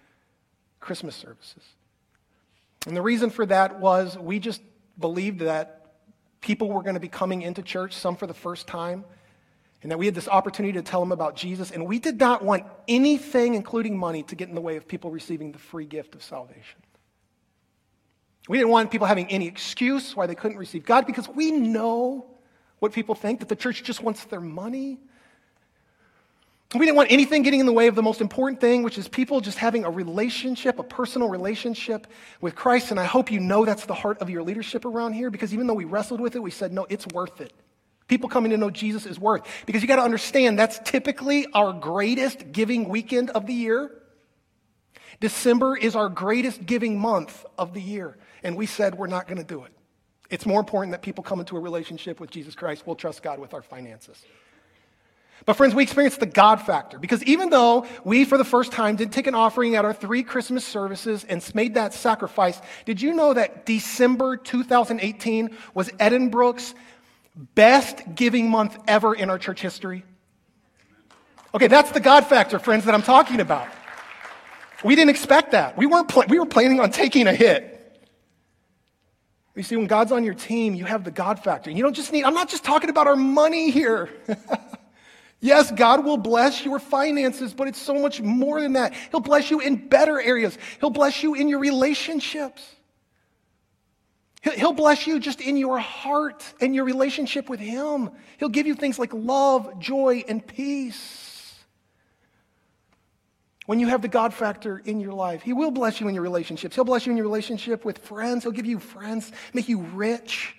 Christmas 0.81 1.15
services. 1.15 1.63
And 2.87 2.97
the 2.97 3.03
reason 3.03 3.29
for 3.29 3.45
that 3.45 3.81
was 3.81 4.17
we 4.17 4.39
just 4.39 4.63
believed 5.01 5.41
that 5.41 5.81
people 6.41 6.69
were 6.69 6.83
going 6.83 6.95
to 6.95 7.01
be 7.01 7.09
coming 7.09 7.43
into 7.43 7.63
church, 7.63 7.95
some 7.95 8.17
for 8.17 8.27
the 8.27 8.35
first 8.35 8.67
time, 8.67 9.05
and 9.83 9.91
that 9.91 9.99
we 9.99 10.07
had 10.07 10.15
this 10.15 10.29
opportunity 10.29 10.75
to 10.75 10.83
tell 10.83 11.01
them 11.01 11.13
about 11.13 11.37
Jesus. 11.37 11.71
And 11.71 11.87
we 11.87 11.99
did 11.99 12.19
not 12.19 12.45
want 12.45 12.65
anything, 12.87 13.55
including 13.55 13.97
money, 13.97 14.23
to 14.25 14.35
get 14.35 14.49
in 14.49 14.55
the 14.55 14.61
way 14.61 14.77
of 14.77 14.87
people 14.87 15.11
receiving 15.11 15.53
the 15.53 15.59
free 15.59 15.87
gift 15.87 16.15
of 16.15 16.23
salvation. 16.23 16.81
We 18.49 18.59
didn't 18.59 18.71
want 18.71 18.91
people 18.91 19.07
having 19.07 19.29
any 19.29 19.47
excuse 19.47 20.17
why 20.17 20.27
they 20.27 20.35
couldn't 20.35 20.59
receive 20.59 20.85
God 20.85 21.07
because 21.07 21.29
we 21.29 21.51
know 21.51 22.27
what 22.79 22.93
people 22.93 23.15
think 23.15 23.41
that 23.41 23.49
the 23.49 23.57
church 23.57 23.83
just 23.85 24.03
wants 24.03 24.25
their 24.25 24.41
money. 24.41 24.99
We 26.73 26.87
didn't 26.87 26.97
want 26.97 27.11
anything 27.11 27.43
getting 27.43 27.59
in 27.59 27.67
the 27.67 27.73
way 27.73 27.89
of 27.89 27.97
the 27.97 28.03
most 28.03 28.21
important 28.21 28.61
thing, 28.61 28.85
which 28.85 28.97
is 28.97 29.09
people 29.09 29.41
just 29.41 29.59
having 29.59 29.85
a 29.85 29.91
relationship, 29.91 30.79
a 30.79 30.85
personal 30.85 31.29
relationship 31.29 32.07
with 32.41 32.55
Christ. 32.55 32.93
And 32.93 33.01
I 33.01 33.05
hope 33.05 33.33
you 33.33 33.41
know 33.41 33.65
that's 33.65 33.87
the 33.87 33.95
heart 33.95 34.19
of 34.19 34.31
your 34.31 34.45
leadership 34.45 34.85
around 34.85 35.15
here 35.15 35.31
because 35.31 35.53
even 35.53 35.67
though 35.67 35.75
we 35.75 35.85
wrestled 35.85 36.21
with 36.21 36.37
it, 36.37 36.39
we 36.39 36.53
said, 36.53 36.73
no, 36.73 36.87
it's 36.89 37.09
worth 37.09 37.41
it. 37.41 37.53
People 38.07 38.29
coming 38.29 38.51
to 38.51 38.57
know 38.57 38.71
Jesus 38.71 39.05
is 39.05 39.19
worth. 39.19 39.43
Because 39.67 39.83
you 39.83 39.89
got 39.89 39.97
to 39.97 40.03
understand 40.03 40.61
that's 40.61 40.79
typically 40.85 41.47
our 41.55 41.73
greatest 41.73 42.53
giving 42.53 42.89
weekend 42.89 43.31
of 43.31 43.47
the 43.47 43.55
year. 43.55 43.91
December 45.19 45.77
is 45.77 45.97
our 45.97 46.09
greatest 46.09 46.67
giving 46.67 46.99
month 46.99 47.45
of 47.59 47.75
the 47.75 47.83
year. 47.83 48.17
And 48.45 48.57
we 48.57 48.67
said 48.67 48.95
we're 48.95 49.09
not 49.09 49.27
going 49.27 49.39
to 49.39 49.45
do 49.45 49.65
it. 49.65 49.73
It's 50.31 50.47
more 50.47 50.61
important 50.61 50.93
that 50.93 51.03
people 51.03 51.25
come 51.25 51.41
into 51.41 51.57
a 51.57 51.61
relationship 51.61 52.21
with 52.21 52.31
Jesus 52.31 52.55
Christ. 52.55 52.85
We'll 52.87 52.95
trust 52.95 53.25
God 53.25 53.41
with 53.41 53.55
our 53.55 53.63
finances. 53.63 54.25
But, 55.47 55.55
friends, 55.55 55.75
we 55.75 55.83
experienced 55.83 56.21
the 56.21 56.27
God 56.27 56.57
factor 56.57 56.99
because 56.99 57.23
even 57.25 57.51
though 57.51 57.87
we, 58.05 58.25
for 58.25 58.37
the 58.37 58.45
first 58.45 58.73
time, 58.73 58.97
did 58.97 59.11
take 59.11 59.27
an 59.27 59.35
offering 59.35 59.75
at 59.75 59.85
our 59.85 59.95
three 59.95 60.23
Christmas 60.23 60.65
services 60.65 61.25
and 61.25 61.43
made 61.55 61.75
that 61.75 61.95
sacrifice, 61.95 62.61
did 62.85 63.01
you 63.01 63.15
know 63.15 63.33
that 63.33 63.65
December 63.65 64.37
2018 64.37 65.57
was 65.75 65.89
Edinbrook's 65.93 66.75
best 67.55 68.03
giving 68.15 68.51
month 68.51 68.77
ever 68.87 69.15
in 69.15 69.31
our 69.31 69.39
church 69.39 69.61
history? 69.63 70.05
Okay, 71.55 71.67
that's 71.67 71.91
the 71.91 72.01
God 72.01 72.27
factor, 72.27 72.59
friends, 72.59 72.85
that 72.85 72.95
I'm 72.95 73.03
talking 73.03 73.41
about. 73.41 73.67
We 74.85 74.95
didn't 74.95 75.11
expect 75.11 75.53
that. 75.53 75.77
We, 75.77 75.87
weren't 75.87 76.09
pl- 76.09 76.25
we 76.29 76.39
were 76.39 76.47
planning 76.47 76.81
on 76.81 76.91
taking 76.91 77.27
a 77.27 77.35
hit. 77.35 77.77
You 79.57 79.65
see, 79.65 79.77
when 79.77 79.87
God's 79.87 80.13
on 80.13 80.25
your 80.25 80.35
team, 80.35 80.75
you 80.75 80.85
have 80.85 81.05
the 81.05 81.11
God 81.11 81.43
factor. 81.43 81.71
You 81.71 81.83
don't 81.83 81.95
just 81.95 82.13
need, 82.13 82.25
I'm 82.25 82.35
not 82.35 82.49
just 82.49 82.65
talking 82.65 82.89
about 82.89 83.07
our 83.07 83.17
money 83.17 83.71
here. 83.71 84.09
yes, 85.41 85.71
God 85.71 86.05
will 86.05 86.17
bless 86.17 86.65
your 86.65 86.79
finances, 86.79 87.53
but 87.53 87.69
it's 87.69 87.81
so 87.81 87.95
much 87.95 88.21
more 88.21 88.61
than 88.61 88.75
that. 88.75 88.95
He'll 89.11 89.21
bless 89.21 89.51
you 89.51 89.61
in 89.61 89.89
better 89.89 90.21
areas, 90.21 90.57
He'll 90.81 90.91
bless 90.91 91.23
you 91.23 91.35
in 91.35 91.49
your 91.49 91.59
relationships. 91.59 92.63
He'll 94.43 94.73
bless 94.73 95.07
you 95.07 95.21
just 95.21 95.43
in 95.43 95.59
your 95.59 95.79
heart 95.79 96.43
and 96.63 96.75
your 96.75 96.85
relationship 96.85 97.51
with 97.51 97.61
Him. 97.61 98.11
He'll 98.39 98.49
give 98.49 98.67
you 98.67 98.75
things 98.75 98.99
like 98.99 99.13
love, 99.13 99.79
joy, 99.79 100.25
and 100.27 100.47
peace 100.47 101.31
when 103.67 103.79
you 103.79 103.87
have 103.87 104.03
the 104.03 104.09
God 104.09 104.35
factor 104.35 104.79
in 104.79 104.99
your 104.99 105.13
life. 105.13 105.43
He 105.43 105.53
will 105.53 105.71
bless 105.71 106.01
you 106.01 106.09
in 106.09 106.15
your 106.15 106.25
relationships. 106.25 106.75
He'll 106.75 106.85
bless 106.85 107.07
you 107.07 107.13
in 107.13 107.17
your 107.17 107.27
relationship 107.27 107.85
with 107.85 107.99
friends. 107.99 108.43
He'll 108.43 108.51
give 108.53 108.67
you 108.67 108.81
friends, 108.81 109.31
make 109.53 109.69
you 109.69 109.81
rich 109.81 110.57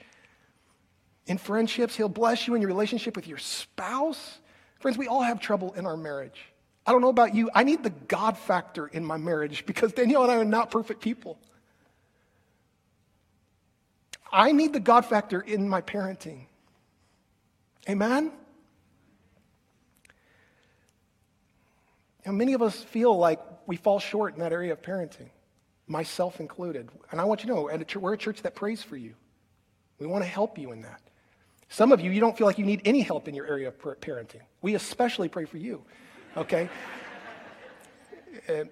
in 1.26 1.38
friendships. 1.38 1.96
He'll 1.96 2.08
bless 2.08 2.48
you 2.48 2.56
in 2.56 2.62
your 2.62 2.70
relationship 2.70 3.15
with 3.15 3.28
your 3.28 3.39
spouse. 3.39 4.39
Friends, 4.82 4.98
we 4.98 5.08
all 5.08 5.22
have 5.22 5.39
trouble 5.39 5.74
in 5.74 5.86
our 5.86 5.96
marriage. 5.96 6.41
I 6.86 6.91
don't 6.91 7.02
know 7.02 7.10
about 7.10 7.36
you. 7.36 7.50
I 7.54 7.63
need 7.63 7.84
the 7.84 7.91
God 7.91 8.38
factor 8.38 8.88
in 8.88 9.06
my 9.06 9.17
marriage 9.17 9.65
because 9.65 9.94
Danielle 9.94 10.24
and 10.24 10.32
I 10.32 10.38
are 10.38 10.44
not 10.46 10.72
perfect 10.72 11.02
people. 11.02 11.38
I 14.32 14.52
need 14.52 14.74
the 14.74 14.80
God 14.80 15.06
factor 15.06 15.39
in 15.39 15.70
my 15.70 15.82
parenting. 15.82 16.46
Amen? 17.88 18.32
And 22.26 22.38
many 22.38 22.54
of 22.54 22.62
us 22.62 22.82
feel 22.82 23.15
like 23.15 23.39
we 23.67 23.76
fall 23.76 24.00
short 24.00 24.34
in 24.34 24.39
that 24.39 24.52
area 24.52 24.72
of 24.72 24.82
parenting, 24.82 25.30
myself 25.88 26.39
included. 26.39 26.89
And 27.12 27.22
I 27.22 27.26
want 27.26 27.44
you 27.44 27.50
to 27.50 27.56
know, 27.56 28.00
we're 28.00 28.13
a 28.13 28.17
church 28.17 28.41
that 28.41 28.56
prays 28.56 28.82
for 28.82 28.98
you. 28.98 29.13
We 30.00 30.08
want 30.08 30.24
to 30.24 30.30
help 30.30 30.58
you 30.58 30.72
in 30.72 30.82
that. 30.82 31.02
Some 31.71 31.93
of 31.93 32.01
you, 32.01 32.12
you 32.12 32.19
don't 32.19 32.38
feel 32.38 32.45
like 32.45 32.57
you 32.57 32.65
need 32.65 32.81
any 32.84 32.99
help 32.99 33.29
in 33.29 33.34
your 33.34 33.47
area 33.47 33.69
of 33.69 33.79
parenting. 33.79 34.41
We 34.62 34.75
especially 34.75 35.29
pray 35.29 35.45
for 35.45 35.57
you, 35.57 35.81
okay? 36.36 36.67
uh, 38.49 38.65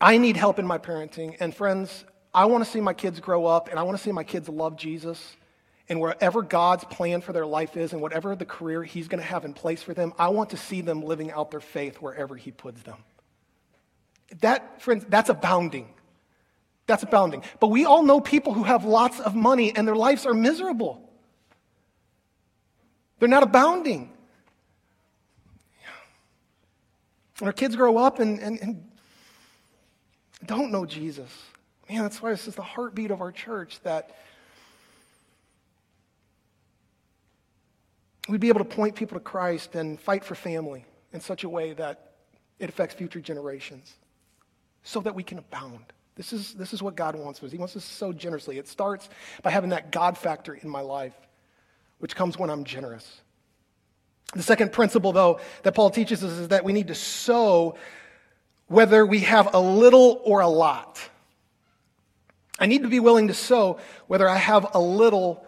I 0.00 0.18
need 0.18 0.36
help 0.36 0.60
in 0.60 0.66
my 0.66 0.78
parenting. 0.78 1.36
And 1.40 1.52
friends, 1.52 2.04
I 2.32 2.44
want 2.44 2.64
to 2.64 2.70
see 2.70 2.80
my 2.80 2.94
kids 2.94 3.18
grow 3.18 3.46
up 3.46 3.68
and 3.68 3.80
I 3.80 3.82
want 3.82 3.98
to 3.98 4.02
see 4.02 4.12
my 4.12 4.22
kids 4.22 4.48
love 4.48 4.76
Jesus. 4.76 5.36
And 5.88 6.00
wherever 6.00 6.42
God's 6.42 6.84
plan 6.84 7.20
for 7.20 7.32
their 7.32 7.44
life 7.44 7.76
is 7.76 7.92
and 7.92 8.00
whatever 8.00 8.36
the 8.36 8.44
career 8.44 8.84
He's 8.84 9.08
going 9.08 9.20
to 9.20 9.26
have 9.26 9.44
in 9.44 9.54
place 9.54 9.82
for 9.82 9.92
them, 9.92 10.12
I 10.20 10.28
want 10.28 10.50
to 10.50 10.56
see 10.56 10.82
them 10.82 11.02
living 11.02 11.32
out 11.32 11.50
their 11.50 11.58
faith 11.58 11.96
wherever 11.96 12.36
He 12.36 12.52
puts 12.52 12.80
them. 12.82 12.98
That, 14.40 14.80
friends, 14.80 15.04
that's 15.08 15.30
abounding. 15.30 15.88
That's 16.86 17.02
abounding. 17.02 17.42
But 17.60 17.68
we 17.68 17.84
all 17.84 18.02
know 18.02 18.20
people 18.20 18.52
who 18.52 18.64
have 18.64 18.84
lots 18.84 19.20
of 19.20 19.34
money 19.34 19.74
and 19.74 19.86
their 19.86 19.96
lives 19.96 20.26
are 20.26 20.34
miserable. 20.34 21.08
They're 23.18 23.28
not 23.28 23.44
abounding. 23.44 24.10
When 27.38 27.48
our 27.48 27.52
kids 27.52 27.76
grow 27.76 27.98
up 27.98 28.18
and, 28.18 28.40
and, 28.40 28.60
and 28.60 28.90
don't 30.44 30.72
know 30.72 30.84
Jesus, 30.84 31.30
man, 31.88 32.02
that's 32.02 32.20
why 32.20 32.30
this 32.30 32.48
is 32.48 32.54
the 32.54 32.62
heartbeat 32.62 33.10
of 33.10 33.20
our 33.20 33.32
church 33.32 33.80
that 33.82 34.16
we'd 38.28 38.40
be 38.40 38.48
able 38.48 38.60
to 38.60 38.64
point 38.64 38.94
people 38.94 39.18
to 39.18 39.24
Christ 39.24 39.74
and 39.74 40.00
fight 40.00 40.24
for 40.24 40.34
family 40.34 40.84
in 41.12 41.20
such 41.20 41.44
a 41.44 41.48
way 41.48 41.72
that 41.74 42.12
it 42.58 42.68
affects 42.68 42.94
future 42.94 43.20
generations 43.20 43.94
so 44.82 45.00
that 45.00 45.14
we 45.14 45.22
can 45.22 45.38
abound. 45.38 45.84
This 46.14 46.32
is, 46.32 46.54
this 46.54 46.74
is 46.74 46.82
what 46.82 46.94
God 46.94 47.16
wants 47.16 47.42
us. 47.42 47.50
He 47.50 47.58
wants 47.58 47.76
us 47.76 47.84
so 47.84 48.12
generously. 48.12 48.58
It 48.58 48.68
starts 48.68 49.08
by 49.42 49.50
having 49.50 49.70
that 49.70 49.90
God 49.90 50.18
factor 50.18 50.54
in 50.54 50.68
my 50.68 50.82
life, 50.82 51.14
which 51.98 52.14
comes 52.14 52.38
when 52.38 52.50
I'm 52.50 52.64
generous. 52.64 53.20
The 54.34 54.42
second 54.42 54.72
principle, 54.72 55.12
though, 55.12 55.40
that 55.62 55.74
Paul 55.74 55.90
teaches 55.90 56.22
us 56.22 56.32
is 56.32 56.48
that 56.48 56.64
we 56.64 56.72
need 56.72 56.88
to 56.88 56.94
sow 56.94 57.76
whether 58.66 59.04
we 59.04 59.20
have 59.20 59.54
a 59.54 59.60
little 59.60 60.20
or 60.24 60.40
a 60.40 60.48
lot. 60.48 60.98
I 62.58 62.66
need 62.66 62.82
to 62.82 62.88
be 62.88 63.00
willing 63.00 63.28
to 63.28 63.34
sow 63.34 63.78
whether 64.06 64.28
I 64.28 64.36
have 64.36 64.74
a 64.74 64.80
little 64.80 65.44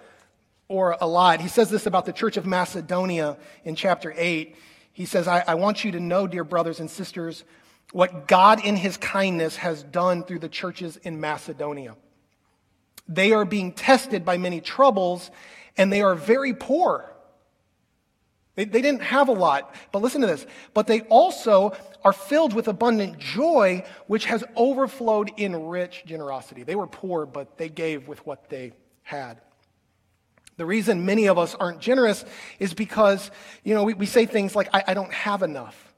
or 0.68 0.96
a 1.00 1.06
lot. 1.06 1.40
He 1.40 1.48
says 1.48 1.70
this 1.70 1.86
about 1.86 2.06
the 2.06 2.12
church 2.12 2.36
of 2.36 2.46
Macedonia 2.46 3.36
in 3.64 3.74
chapter 3.76 4.12
8. 4.16 4.56
He 4.92 5.04
says, 5.04 5.28
I, 5.28 5.44
I 5.46 5.54
want 5.54 5.84
you 5.84 5.92
to 5.92 6.00
know, 6.00 6.26
dear 6.26 6.44
brothers 6.44 6.80
and 6.80 6.90
sisters, 6.90 7.44
what 7.92 8.26
God 8.26 8.64
in 8.64 8.76
his 8.76 8.96
kindness 8.96 9.56
has 9.56 9.82
done 9.82 10.24
through 10.24 10.40
the 10.40 10.48
churches 10.48 10.96
in 10.96 11.20
Macedonia. 11.20 11.96
They 13.08 13.32
are 13.32 13.44
being 13.44 13.72
tested 13.72 14.24
by 14.24 14.38
many 14.38 14.60
troubles, 14.60 15.30
and 15.76 15.92
they 15.92 16.02
are 16.02 16.14
very 16.14 16.54
poor. 16.54 17.10
They, 18.54 18.64
they 18.64 18.82
didn't 18.82 19.02
have 19.02 19.28
a 19.28 19.32
lot, 19.32 19.74
but 19.92 20.02
listen 20.02 20.20
to 20.20 20.26
this. 20.26 20.46
But 20.72 20.86
they 20.86 21.02
also 21.02 21.76
are 22.04 22.12
filled 22.12 22.54
with 22.54 22.68
abundant 22.68 23.18
joy, 23.18 23.84
which 24.06 24.26
has 24.26 24.44
overflowed 24.56 25.32
in 25.36 25.66
rich 25.66 26.04
generosity. 26.06 26.62
They 26.62 26.76
were 26.76 26.86
poor, 26.86 27.26
but 27.26 27.58
they 27.58 27.68
gave 27.68 28.08
with 28.08 28.24
what 28.26 28.48
they 28.48 28.72
had. 29.02 29.40
The 30.56 30.66
reason 30.66 31.04
many 31.04 31.26
of 31.26 31.36
us 31.36 31.54
aren't 31.54 31.80
generous 31.80 32.24
is 32.60 32.74
because, 32.74 33.30
you 33.64 33.74
know, 33.74 33.82
we, 33.82 33.94
we 33.94 34.06
say 34.06 34.24
things 34.24 34.54
like, 34.54 34.68
I, 34.72 34.84
I 34.88 34.94
don't 34.94 35.12
have 35.12 35.42
enough. 35.42 35.93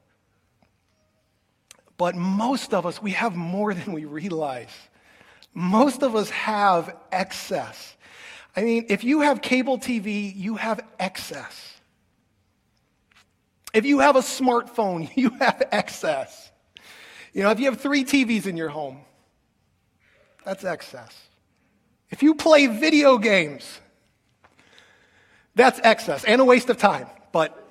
But 1.97 2.15
most 2.15 2.73
of 2.73 2.85
us, 2.85 3.01
we 3.01 3.11
have 3.11 3.35
more 3.35 3.73
than 3.75 3.93
we 3.93 4.05
realize. 4.05 4.73
Most 5.53 6.03
of 6.03 6.15
us 6.15 6.29
have 6.29 6.95
excess. 7.11 7.95
I 8.55 8.61
mean, 8.61 8.85
if 8.89 9.03
you 9.03 9.21
have 9.21 9.41
cable 9.41 9.77
TV, 9.77 10.35
you 10.35 10.55
have 10.55 10.79
excess. 10.99 11.73
If 13.73 13.85
you 13.85 13.99
have 13.99 14.15
a 14.15 14.21
smartphone, 14.21 15.09
you 15.15 15.29
have 15.39 15.61
excess. 15.71 16.51
You 17.33 17.43
know, 17.43 17.51
if 17.51 17.59
you 17.59 17.65
have 17.65 17.79
three 17.79 18.03
TVs 18.03 18.47
in 18.47 18.57
your 18.57 18.69
home, 18.69 18.99
that's 20.43 20.63
excess. 20.63 21.15
If 22.09 22.23
you 22.23 22.35
play 22.35 22.67
video 22.67 23.17
games, 23.17 23.79
that's 25.55 25.79
excess 25.83 26.23
and 26.23 26.39
a 26.39 26.45
waste 26.45 26.69
of 26.69 26.77
time, 26.77 27.07
but 27.31 27.67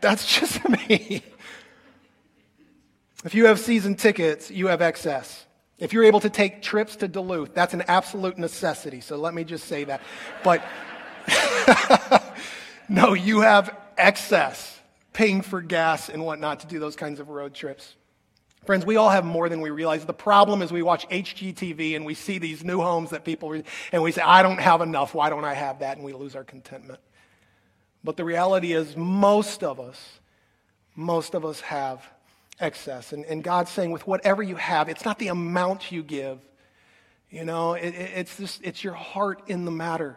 that's 0.00 0.26
just 0.40 0.66
me. 0.68 1.22
If 3.24 3.34
you 3.34 3.46
have 3.46 3.58
season 3.58 3.94
tickets, 3.94 4.50
you 4.50 4.66
have 4.66 4.82
excess. 4.82 5.46
If 5.78 5.92
you're 5.92 6.04
able 6.04 6.20
to 6.20 6.30
take 6.30 6.62
trips 6.62 6.96
to 6.96 7.08
Duluth, 7.08 7.54
that's 7.54 7.74
an 7.74 7.82
absolute 7.88 8.38
necessity. 8.38 9.00
So 9.00 9.16
let 9.16 9.34
me 9.34 9.44
just 9.44 9.66
say 9.66 9.84
that. 9.84 10.02
But 10.44 10.62
no, 12.88 13.14
you 13.14 13.40
have 13.40 13.76
excess 13.96 14.78
paying 15.14 15.40
for 15.40 15.62
gas 15.62 16.10
and 16.10 16.24
whatnot 16.24 16.60
to 16.60 16.66
do 16.66 16.78
those 16.78 16.96
kinds 16.96 17.18
of 17.18 17.28
road 17.28 17.54
trips. 17.54 17.96
Friends, 18.66 18.84
we 18.86 18.96
all 18.96 19.10
have 19.10 19.24
more 19.24 19.48
than 19.48 19.60
we 19.60 19.70
realize. 19.70 20.04
The 20.04 20.12
problem 20.12 20.62
is 20.62 20.72
we 20.72 20.82
watch 20.82 21.08
HGTV 21.08 21.96
and 21.96 22.04
we 22.04 22.14
see 22.14 22.38
these 22.38 22.64
new 22.64 22.80
homes 22.80 23.10
that 23.10 23.24
people, 23.24 23.52
and 23.92 24.02
we 24.02 24.12
say, 24.12 24.22
I 24.22 24.42
don't 24.42 24.60
have 24.60 24.80
enough. 24.80 25.14
Why 25.14 25.30
don't 25.30 25.44
I 25.44 25.54
have 25.54 25.80
that? 25.80 25.96
And 25.96 26.04
we 26.04 26.12
lose 26.12 26.34
our 26.34 26.44
contentment. 26.44 27.00
But 28.02 28.16
the 28.16 28.24
reality 28.24 28.72
is, 28.72 28.96
most 28.96 29.62
of 29.62 29.80
us, 29.80 30.20
most 30.94 31.34
of 31.34 31.44
us 31.44 31.60
have 31.62 32.06
excess. 32.60 33.12
And, 33.12 33.24
and 33.24 33.42
God's 33.42 33.70
saying, 33.70 33.90
with 33.90 34.06
whatever 34.06 34.42
you 34.42 34.56
have, 34.56 34.88
it's 34.88 35.04
not 35.04 35.18
the 35.18 35.28
amount 35.28 35.92
you 35.92 36.02
give. 36.02 36.38
You 37.30 37.44
know, 37.44 37.74
it, 37.74 37.94
it's 37.94 38.36
just, 38.36 38.62
it's 38.62 38.84
your 38.84 38.94
heart 38.94 39.42
in 39.48 39.64
the 39.64 39.70
matter. 39.70 40.16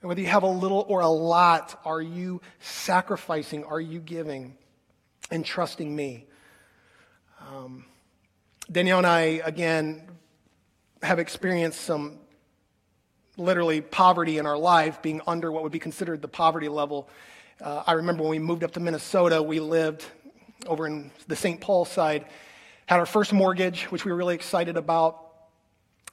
And 0.00 0.08
whether 0.08 0.20
you 0.20 0.26
have 0.26 0.42
a 0.42 0.48
little 0.48 0.84
or 0.88 1.00
a 1.00 1.08
lot, 1.08 1.80
are 1.84 2.02
you 2.02 2.42
sacrificing? 2.60 3.64
Are 3.64 3.80
you 3.80 4.00
giving 4.00 4.56
and 5.30 5.44
trusting 5.44 5.94
me? 5.94 6.26
Um, 7.40 7.86
Danielle 8.70 8.98
and 8.98 9.06
I, 9.06 9.20
again, 9.44 10.02
have 11.02 11.18
experienced 11.18 11.80
some 11.80 12.18
literally 13.36 13.80
poverty 13.80 14.38
in 14.38 14.46
our 14.46 14.56
life, 14.56 15.02
being 15.02 15.20
under 15.26 15.50
what 15.50 15.62
would 15.62 15.72
be 15.72 15.78
considered 15.78 16.22
the 16.22 16.28
poverty 16.28 16.68
level. 16.68 17.08
Uh, 17.60 17.82
I 17.86 17.92
remember 17.92 18.22
when 18.22 18.30
we 18.30 18.38
moved 18.38 18.64
up 18.64 18.72
to 18.72 18.80
Minnesota, 18.80 19.42
we 19.42 19.60
lived 19.60 20.04
over 20.66 20.86
in 20.86 21.10
the 21.28 21.36
St. 21.36 21.60
Paul 21.60 21.84
side, 21.84 22.26
had 22.86 22.98
our 22.98 23.06
first 23.06 23.32
mortgage, 23.32 23.84
which 23.84 24.04
we 24.04 24.10
were 24.10 24.16
really 24.16 24.34
excited 24.34 24.76
about. 24.76 25.20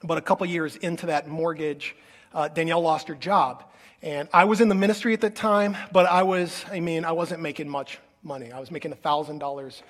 But 0.02 0.18
a 0.18 0.20
couple 0.20 0.46
years 0.46 0.76
into 0.76 1.06
that 1.06 1.28
mortgage, 1.28 1.94
uh, 2.34 2.48
Danielle 2.48 2.80
lost 2.80 3.08
her 3.08 3.14
job. 3.14 3.64
And 4.02 4.28
I 4.32 4.44
was 4.44 4.60
in 4.60 4.68
the 4.68 4.74
ministry 4.74 5.14
at 5.14 5.20
that 5.20 5.36
time, 5.36 5.76
but 5.92 6.06
I 6.06 6.24
was, 6.24 6.64
I 6.70 6.80
mean, 6.80 7.04
I 7.04 7.12
wasn't 7.12 7.40
making 7.40 7.68
much 7.68 7.98
money. 8.22 8.50
I 8.50 8.58
was 8.58 8.70
making 8.70 8.92
$1,000 8.92 9.82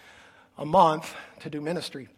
a 0.59 0.67
month 0.67 1.15
to 1.41 1.51
do 1.51 1.61
ministry. 1.61 2.09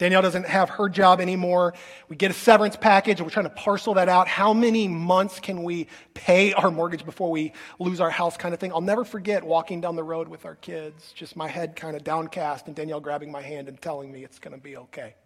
Danielle 0.00 0.22
doesn't 0.22 0.46
have 0.46 0.70
her 0.70 0.88
job 0.88 1.20
anymore. 1.20 1.74
We 2.08 2.16
get 2.16 2.30
a 2.30 2.34
severance 2.34 2.74
package 2.74 3.20
and 3.20 3.26
we're 3.26 3.32
trying 3.32 3.44
to 3.44 3.50
parcel 3.50 3.92
that 3.94 4.08
out. 4.08 4.28
How 4.28 4.54
many 4.54 4.88
months 4.88 5.40
can 5.40 5.62
we 5.62 5.88
pay 6.14 6.54
our 6.54 6.70
mortgage 6.70 7.04
before 7.04 7.30
we 7.30 7.52
lose 7.78 8.00
our 8.00 8.08
house, 8.08 8.38
kind 8.38 8.54
of 8.54 8.60
thing? 8.60 8.72
I'll 8.72 8.80
never 8.80 9.04
forget 9.04 9.44
walking 9.44 9.82
down 9.82 9.96
the 9.96 10.02
road 10.02 10.26
with 10.26 10.46
our 10.46 10.54
kids, 10.54 11.12
just 11.14 11.36
my 11.36 11.48
head 11.48 11.76
kind 11.76 11.96
of 11.96 12.02
downcast, 12.02 12.66
and 12.66 12.74
Danielle 12.74 13.00
grabbing 13.00 13.30
my 13.30 13.42
hand 13.42 13.68
and 13.68 13.78
telling 13.78 14.10
me 14.10 14.24
it's 14.24 14.38
going 14.38 14.56
to 14.56 14.62
be 14.62 14.78
okay 14.78 15.16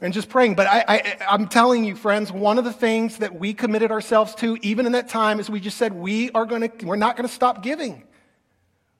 and 0.00 0.14
just 0.14 0.28
praying. 0.28 0.54
But 0.54 0.68
I, 0.68 0.84
I, 0.86 1.16
I'm 1.28 1.48
telling 1.48 1.84
you, 1.84 1.96
friends, 1.96 2.30
one 2.30 2.58
of 2.58 2.64
the 2.64 2.72
things 2.72 3.18
that 3.18 3.34
we 3.34 3.52
committed 3.52 3.90
ourselves 3.90 4.32
to, 4.36 4.56
even 4.62 4.86
in 4.86 4.92
that 4.92 5.08
time, 5.08 5.40
is 5.40 5.50
we 5.50 5.58
just 5.58 5.76
said 5.76 5.92
we 5.92 6.30
are 6.30 6.46
going 6.46 6.70
to, 6.70 6.86
we're 6.86 6.94
not 6.94 7.16
going 7.16 7.28
to 7.28 7.34
stop 7.34 7.64
giving. 7.64 8.04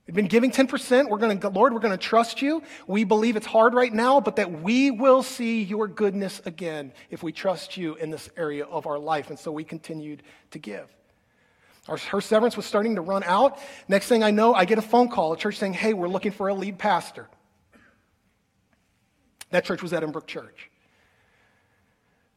We've 0.07 0.15
been 0.15 0.27
giving 0.27 0.51
10%. 0.51 1.09
We're 1.09 1.17
going 1.17 1.39
to, 1.41 1.49
Lord, 1.49 1.73
we're 1.73 1.81
going 1.81 1.97
to 1.97 1.97
trust 1.97 2.43
you. 2.43 2.63
We 2.87 3.05
believe 3.05 3.37
it's 3.37 3.47
hard 3.47 3.73
right 3.73 3.93
now, 3.93 4.21
but 4.21 4.37
that 4.37 4.63
we 4.63 4.91
will 4.91 5.23
see 5.23 5.63
your 5.63 5.89
goodness 5.89 6.43
again 6.45 6.93
if 7.11 7.23
we 7.23 7.33
trust 7.33 7.79
you 7.79 7.95
in 7.95 8.11
this 8.11 8.29
area 8.37 8.67
of 8.67 8.87
our 8.87 8.99
life. 8.99 9.31
And 9.31 9.39
so 9.39 9.51
we 9.51 9.65
continued 9.65 10.23
to 10.51 10.59
give. 10.59 10.95
Our, 11.89 11.97
her 11.97 12.21
severance 12.21 12.57
was 12.57 12.67
starting 12.67 12.97
to 12.97 13.01
run 13.01 13.23
out. 13.25 13.59
Next 13.89 14.07
thing 14.07 14.23
I 14.23 14.31
know, 14.31 14.53
I 14.53 14.67
get 14.67 14.77
a 14.77 14.83
phone 14.83 15.09
call, 15.09 15.33
a 15.33 15.39
church 15.39 15.57
saying, 15.57 15.73
hey, 15.73 15.95
we're 15.95 16.09
looking 16.09 16.33
for 16.33 16.49
a 16.49 16.55
lead 16.55 16.79
pastor. 16.79 17.29
That 19.51 19.65
church 19.65 19.83
was 19.83 19.93
Edinbrook 19.93 20.27
Church. 20.27 20.71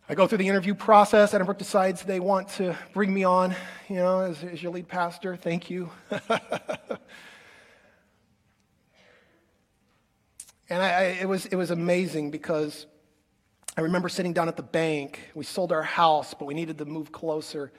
I 0.08 0.16
go 0.16 0.26
through 0.26 0.38
the 0.38 0.48
interview 0.48 0.74
process. 0.74 1.34
Edinbrook 1.34 1.58
decides 1.58 2.04
they 2.04 2.22
want 2.22 2.48
to 2.50 2.78
bring 2.94 3.14
me 3.14 3.26
on, 3.26 3.54
you 3.90 3.98
know, 3.98 4.22
as, 4.22 4.42
as 4.42 4.64
your 4.64 4.72
lead 4.72 4.88
pastor. 4.88 5.36
Thank 5.36 5.70
you. 5.70 5.90
and 10.70 10.82
I, 10.82 10.90
I, 10.90 11.04
it, 11.22 11.28
was, 11.28 11.46
it 11.46 11.56
was 11.56 11.72
amazing 11.72 12.32
because 12.32 12.86
I 13.78 13.82
remember 13.82 14.10
sitting 14.10 14.34
down 14.34 14.48
at 14.48 14.58
the 14.58 14.64
bank. 14.64 15.20
We 15.36 15.44
sold 15.44 15.72
our 15.72 15.84
house, 15.84 16.34
but 16.34 16.46
we 16.46 16.54
needed 16.54 16.78
to 16.80 16.86
move 16.86 17.12
closer. 17.12 17.72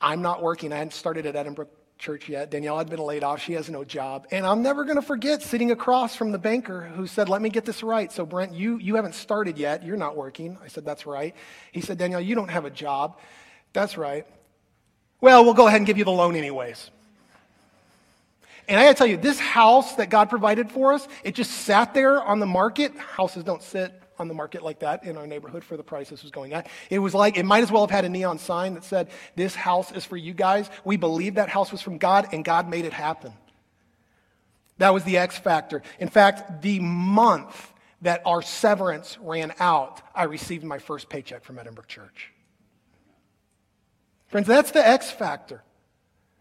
I'm 0.00 0.22
not 0.22 0.42
working. 0.42 0.72
I 0.72 0.76
hadn't 0.76 0.94
started 0.94 1.26
at 1.26 1.34
Edinbrook 1.34 1.68
church 1.98 2.28
yet. 2.28 2.50
Danielle 2.50 2.78
had 2.78 2.88
been 2.88 3.00
laid 3.00 3.24
off. 3.24 3.42
She 3.42 3.52
has 3.54 3.68
no 3.68 3.84
job. 3.84 4.26
And 4.30 4.46
I'm 4.46 4.62
never 4.62 4.84
going 4.84 4.96
to 4.96 5.02
forget 5.02 5.42
sitting 5.42 5.72
across 5.72 6.14
from 6.14 6.30
the 6.30 6.38
banker 6.38 6.82
who 6.82 7.06
said, 7.06 7.28
Let 7.28 7.42
me 7.42 7.50
get 7.50 7.64
this 7.64 7.82
right. 7.82 8.10
So, 8.10 8.24
Brent, 8.24 8.54
you, 8.54 8.78
you 8.78 8.94
haven't 8.94 9.14
started 9.14 9.58
yet. 9.58 9.84
You're 9.84 9.96
not 9.96 10.16
working. 10.16 10.56
I 10.62 10.68
said, 10.68 10.84
That's 10.84 11.06
right. 11.06 11.34
He 11.72 11.80
said, 11.80 11.98
Danielle, 11.98 12.20
you 12.20 12.34
don't 12.34 12.50
have 12.50 12.64
a 12.64 12.70
job. 12.70 13.18
That's 13.72 13.98
right. 13.98 14.26
Well, 15.20 15.44
we'll 15.44 15.54
go 15.54 15.66
ahead 15.66 15.80
and 15.80 15.86
give 15.86 15.98
you 15.98 16.04
the 16.04 16.12
loan 16.12 16.36
anyways. 16.36 16.90
And 18.68 18.78
I 18.78 18.84
got 18.84 18.90
to 18.90 18.94
tell 18.98 19.06
you, 19.06 19.16
this 19.16 19.40
house 19.40 19.94
that 19.94 20.10
God 20.10 20.28
provided 20.28 20.70
for 20.70 20.92
us, 20.92 21.08
it 21.24 21.34
just 21.34 21.50
sat 21.50 21.94
there 21.94 22.22
on 22.22 22.38
the 22.38 22.46
market. 22.46 22.94
Houses 22.96 23.42
don't 23.42 23.62
sit 23.62 23.92
on 24.18 24.28
the 24.28 24.34
market 24.34 24.62
like 24.62 24.80
that 24.80 25.04
in 25.04 25.16
our 25.16 25.26
neighborhood 25.26 25.64
for 25.64 25.78
the 25.78 25.82
price 25.82 26.10
this 26.10 26.22
was 26.22 26.30
going 26.30 26.52
at. 26.52 26.68
It 26.90 26.98
was 26.98 27.14
like, 27.14 27.38
it 27.38 27.44
might 27.44 27.62
as 27.62 27.72
well 27.72 27.82
have 27.82 27.90
had 27.90 28.04
a 28.04 28.10
neon 28.10 28.38
sign 28.38 28.74
that 28.74 28.84
said, 28.84 29.08
This 29.36 29.54
house 29.54 29.90
is 29.92 30.04
for 30.04 30.18
you 30.18 30.34
guys. 30.34 30.68
We 30.84 30.98
believe 30.98 31.36
that 31.36 31.48
house 31.48 31.72
was 31.72 31.80
from 31.80 31.96
God, 31.96 32.28
and 32.32 32.44
God 32.44 32.68
made 32.68 32.84
it 32.84 32.92
happen. 32.92 33.32
That 34.76 34.92
was 34.92 35.02
the 35.04 35.16
X 35.16 35.38
factor. 35.38 35.82
In 35.98 36.08
fact, 36.08 36.62
the 36.62 36.78
month 36.80 37.72
that 38.02 38.22
our 38.26 38.42
severance 38.42 39.18
ran 39.20 39.52
out, 39.58 40.02
I 40.14 40.24
received 40.24 40.62
my 40.62 40.78
first 40.78 41.08
paycheck 41.08 41.42
from 41.42 41.56
Edinbrook 41.56 41.86
Church. 41.86 42.32
Friends, 44.28 44.46
that's 44.46 44.72
the 44.72 44.86
X 44.86 45.10
factor. 45.10 45.62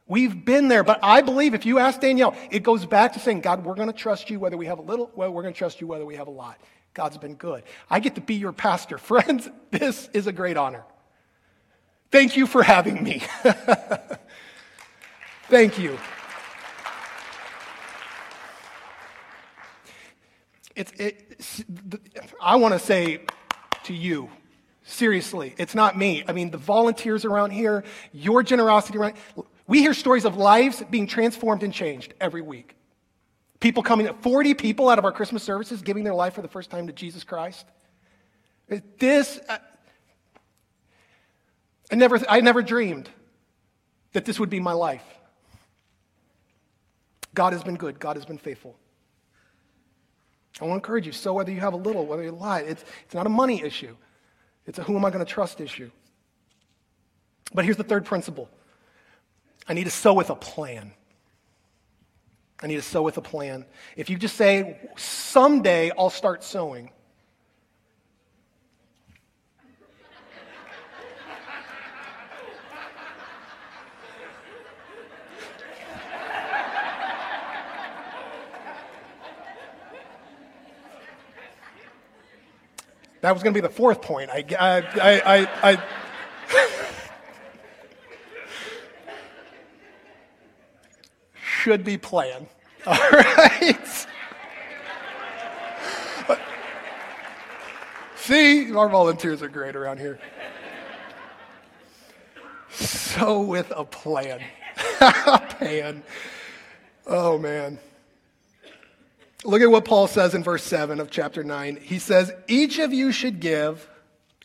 We've 0.08 0.46
been 0.46 0.70
there, 0.70 0.84
but 0.84 1.00
I 1.04 1.22
believe 1.22 1.54
if 1.54 1.66
you 1.66 1.80
ask 1.80 2.00
Danielle, 2.00 2.34
it 2.50 2.64
goes 2.64 2.86
back 2.86 3.14
to 3.14 3.20
saying, 3.20 3.42
God, 3.42 3.66
we're 3.66 3.76
going 3.76 3.90
to 3.90 3.94
trust 3.94 4.30
you 4.30 4.40
whether 4.40 4.56
we 4.56 4.68
have 4.68 4.80
a 4.80 4.84
little, 4.84 5.12
well, 5.16 5.32
we're 5.32 5.42
going 5.42 5.54
to 5.54 5.58
trust 5.58 5.82
you 5.82 5.88
whether 5.88 6.06
we 6.06 6.16
have 6.16 6.28
a 6.28 6.32
lot. 6.32 6.58
God's 6.94 7.18
been 7.18 7.36
good. 7.36 7.64
I 7.90 8.00
get 8.00 8.16
to 8.16 8.22
be 8.22 8.36
your 8.36 8.54
pastor. 8.54 8.98
Friends, 8.98 9.50
this 9.72 10.10
is 10.14 10.28
a 10.28 10.32
great 10.32 10.58
honor. 10.58 10.84
Thank 12.10 12.38
you 12.38 12.48
for 12.48 12.64
having 12.64 13.04
me. 13.04 13.22
Thank 15.50 15.78
you. 15.78 16.00
It's, 20.74 20.92
it, 20.94 21.66
I 22.42 22.56
want 22.56 22.74
to 22.74 22.80
say 22.80 23.22
to 23.84 23.94
you, 23.94 24.30
seriously, 24.84 25.54
it's 25.58 25.76
not 25.76 25.98
me. 25.98 26.24
I 26.28 26.32
mean, 26.32 26.52
the 26.52 26.58
volunteers 26.58 27.26
around 27.26 27.52
here, 27.52 27.84
your 28.14 28.44
generosity 28.44 28.98
around, 28.98 29.16
we 29.68 29.82
hear 29.82 29.94
stories 29.94 30.26
of 30.26 30.38
lives 30.38 30.82
being 30.90 31.08
transformed 31.08 31.62
and 31.64 31.74
changed 31.74 32.14
every 32.22 32.42
week. 32.42 32.76
People 33.60 33.84
coming, 33.84 34.08
40 34.22 34.54
people 34.54 34.88
out 34.88 34.98
of 34.98 35.06
our 35.06 35.12
Christmas 35.12 35.44
services 35.44 35.82
giving 35.82 36.04
their 36.04 36.14
life 36.14 36.34
for 36.34 36.42
the 36.42 36.48
first 36.48 36.70
time 36.70 36.88
to 36.88 36.94
Jesus 36.94 37.24
Christ. 37.24 37.66
This, 38.98 39.40
uh, 39.50 39.58
I 41.92 41.96
never, 41.96 42.20
I 42.30 42.42
never 42.42 42.62
dreamed 42.62 43.10
that 44.14 44.26
this 44.26 44.40
would 44.40 44.50
be 44.50 44.60
my 44.60 44.74
life. 44.74 45.04
God 47.34 47.54
has 47.54 47.64
been 47.64 47.76
good. 47.76 48.00
God 48.00 48.16
has 48.16 48.26
been 48.26 48.38
faithful. 48.38 48.76
I 50.60 50.66
want 50.66 50.74
to 50.74 50.76
encourage 50.76 51.06
you. 51.06 51.12
So 51.12 51.34
whether 51.34 51.52
you 51.52 51.60
have 51.60 51.74
a 51.74 51.78
little, 51.78 52.06
whether 52.06 52.24
you 52.24 52.32
lie, 52.32 52.62
it's, 52.62 52.84
it's 53.06 53.14
not 53.14 53.26
a 53.26 53.30
money 53.30 53.62
issue. 53.62 53.96
It's 54.66 54.80
a 54.80 54.84
who 54.84 54.96
am 54.98 55.06
I 55.06 55.10
going 55.10 55.24
to 55.24 55.32
trust 55.32 55.62
issue. 55.62 55.92
But 57.54 57.66
here's 57.66 57.78
the 57.78 57.84
third 57.84 58.06
principle. 58.06 58.50
I 59.68 59.74
need 59.74 59.84
to 59.84 59.92
sow 59.92 60.14
with 60.14 60.30
a 60.30 60.36
plan. 60.36 60.94
I 62.62 62.68
need 62.68 62.78
to 62.78 62.82
sow 62.82 63.02
with 63.04 63.18
a 63.18 63.22
plan. 63.22 63.66
If 63.96 64.10
you 64.10 64.18
just 64.18 64.36
say, 64.36 64.80
someday 64.96 65.92
I'll 65.98 66.10
start 66.10 66.44
sowing, 66.44 66.92
That 83.22 83.34
was 83.34 83.44
going 83.44 83.54
to 83.54 83.58
be 83.58 83.68
the 83.68 83.74
fourth 83.74 84.02
point. 84.02 84.30
I, 84.30 84.46
I, 84.58 84.78
I, 84.78 85.40
I, 85.40 85.74
I 85.74 85.84
should 91.68 91.84
be 91.84 91.98
planned. 91.98 92.48
All 92.88 92.96
right. 93.12 94.08
See, 98.16 98.74
our 98.74 98.88
volunteers 98.88 99.42
are 99.42 99.50
great 99.50 99.76
around 99.76 100.00
here. 100.00 100.18
So 102.70 103.42
with 103.42 103.74
a 103.76 103.84
plan. 103.84 104.40
plan. 105.50 106.04
Oh, 107.06 107.38
man. 107.38 107.80
Look 109.44 109.62
at 109.62 109.70
what 109.70 109.84
Paul 109.84 110.08
says 110.08 110.34
in 110.34 110.42
verse 110.42 110.64
7 110.64 111.02
of 111.02 111.12
chapter 111.12 111.44
9. 111.44 111.80
He 111.82 112.00
says, 112.00 112.32
Each 112.48 112.80
of 112.80 112.94
you 112.94 113.12
should 113.12 113.42
give 113.42 113.90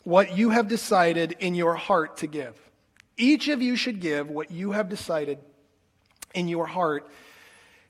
what 0.03 0.37
you 0.37 0.51
have 0.51 0.67
decided 0.67 1.37
in 1.39 1.55
your 1.55 1.77
heart 1.77 2.17
to 2.19 2.27
give. 2.27 2.59
Each 3.17 3.47
of 3.47 3.63
you 3.63 3.77
should 3.77 4.01
give 4.01 4.29
what 4.29 4.51
you 4.51 4.73
have 4.73 4.89
decided 4.89 5.39
in 6.35 6.49
your 6.49 6.67
heart 6.67 7.07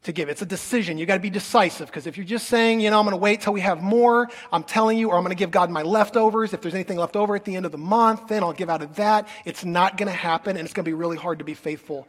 to 0.05 0.13
give. 0.13 0.29
It's 0.29 0.43
a 0.43 0.47
decision. 0.47 0.99
You 0.99 1.07
got 1.07 1.15
to 1.15 1.21
be 1.21 1.31
decisive 1.31 1.87
because 1.87 2.07
if 2.07 2.17
you're 2.17 2.27
just 2.27 2.49
saying, 2.49 2.81
you 2.81 2.91
know, 2.91 2.99
I'm 2.99 3.05
going 3.05 3.13
to 3.13 3.19
wait 3.19 3.41
till 3.41 3.53
we 3.53 3.61
have 3.61 3.81
more, 3.83 4.29
I'm 4.51 4.65
telling 4.65 4.99
you, 4.99 5.11
or 5.11 5.17
I'm 5.17 5.23
going 5.23 5.35
to 5.35 5.39
give 5.39 5.51
God 5.51 5.71
my 5.71 5.83
leftovers. 5.83 6.53
If 6.53 6.61
there's 6.61 6.75
anything 6.75 6.99
left 6.99 7.15
over 7.15 7.37
at 7.37 7.45
the 7.45 7.55
end 7.55 7.67
of 7.67 7.73
the 7.73 7.79
month, 7.79 8.29
then 8.29 8.43
I'll 8.43 8.53
give 8.53 8.69
out 8.69 8.83
of 8.83 8.97
that. 8.97 9.29
It's 9.45 9.65
not 9.65 9.97
going 9.97 10.09
to 10.09 10.17
happen, 10.17 10.57
and 10.57 10.65
it's 10.65 10.75
going 10.75 10.85
to 10.85 10.89
be 10.89 10.95
really 10.95 11.17
hard 11.17 11.39
to 11.39 11.45
be 11.45 11.55
faithful 11.55 12.09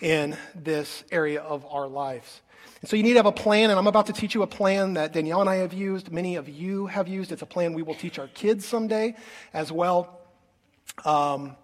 in 0.00 0.36
this 0.54 1.04
area 1.12 1.42
of 1.42 1.66
our 1.66 1.86
lives. 1.86 2.40
And 2.80 2.88
so 2.88 2.96
you 2.96 3.02
need 3.02 3.12
to 3.12 3.18
have 3.18 3.26
a 3.26 3.32
plan, 3.32 3.70
and 3.70 3.78
I'm 3.78 3.86
about 3.86 4.06
to 4.06 4.12
teach 4.12 4.34
you 4.34 4.42
a 4.42 4.46
plan 4.46 4.94
that 4.94 5.12
Danielle 5.12 5.40
and 5.40 5.50
I 5.50 5.56
have 5.56 5.74
used. 5.74 6.10
Many 6.10 6.36
of 6.36 6.48
you 6.48 6.86
have 6.86 7.08
used. 7.08 7.30
It's 7.30 7.42
a 7.42 7.46
plan 7.46 7.74
we 7.74 7.82
will 7.82 7.94
teach 7.94 8.18
our 8.18 8.28
kids 8.28 8.66
someday 8.66 9.16
as 9.52 9.70
well. 9.70 10.20
Um, 11.04 11.56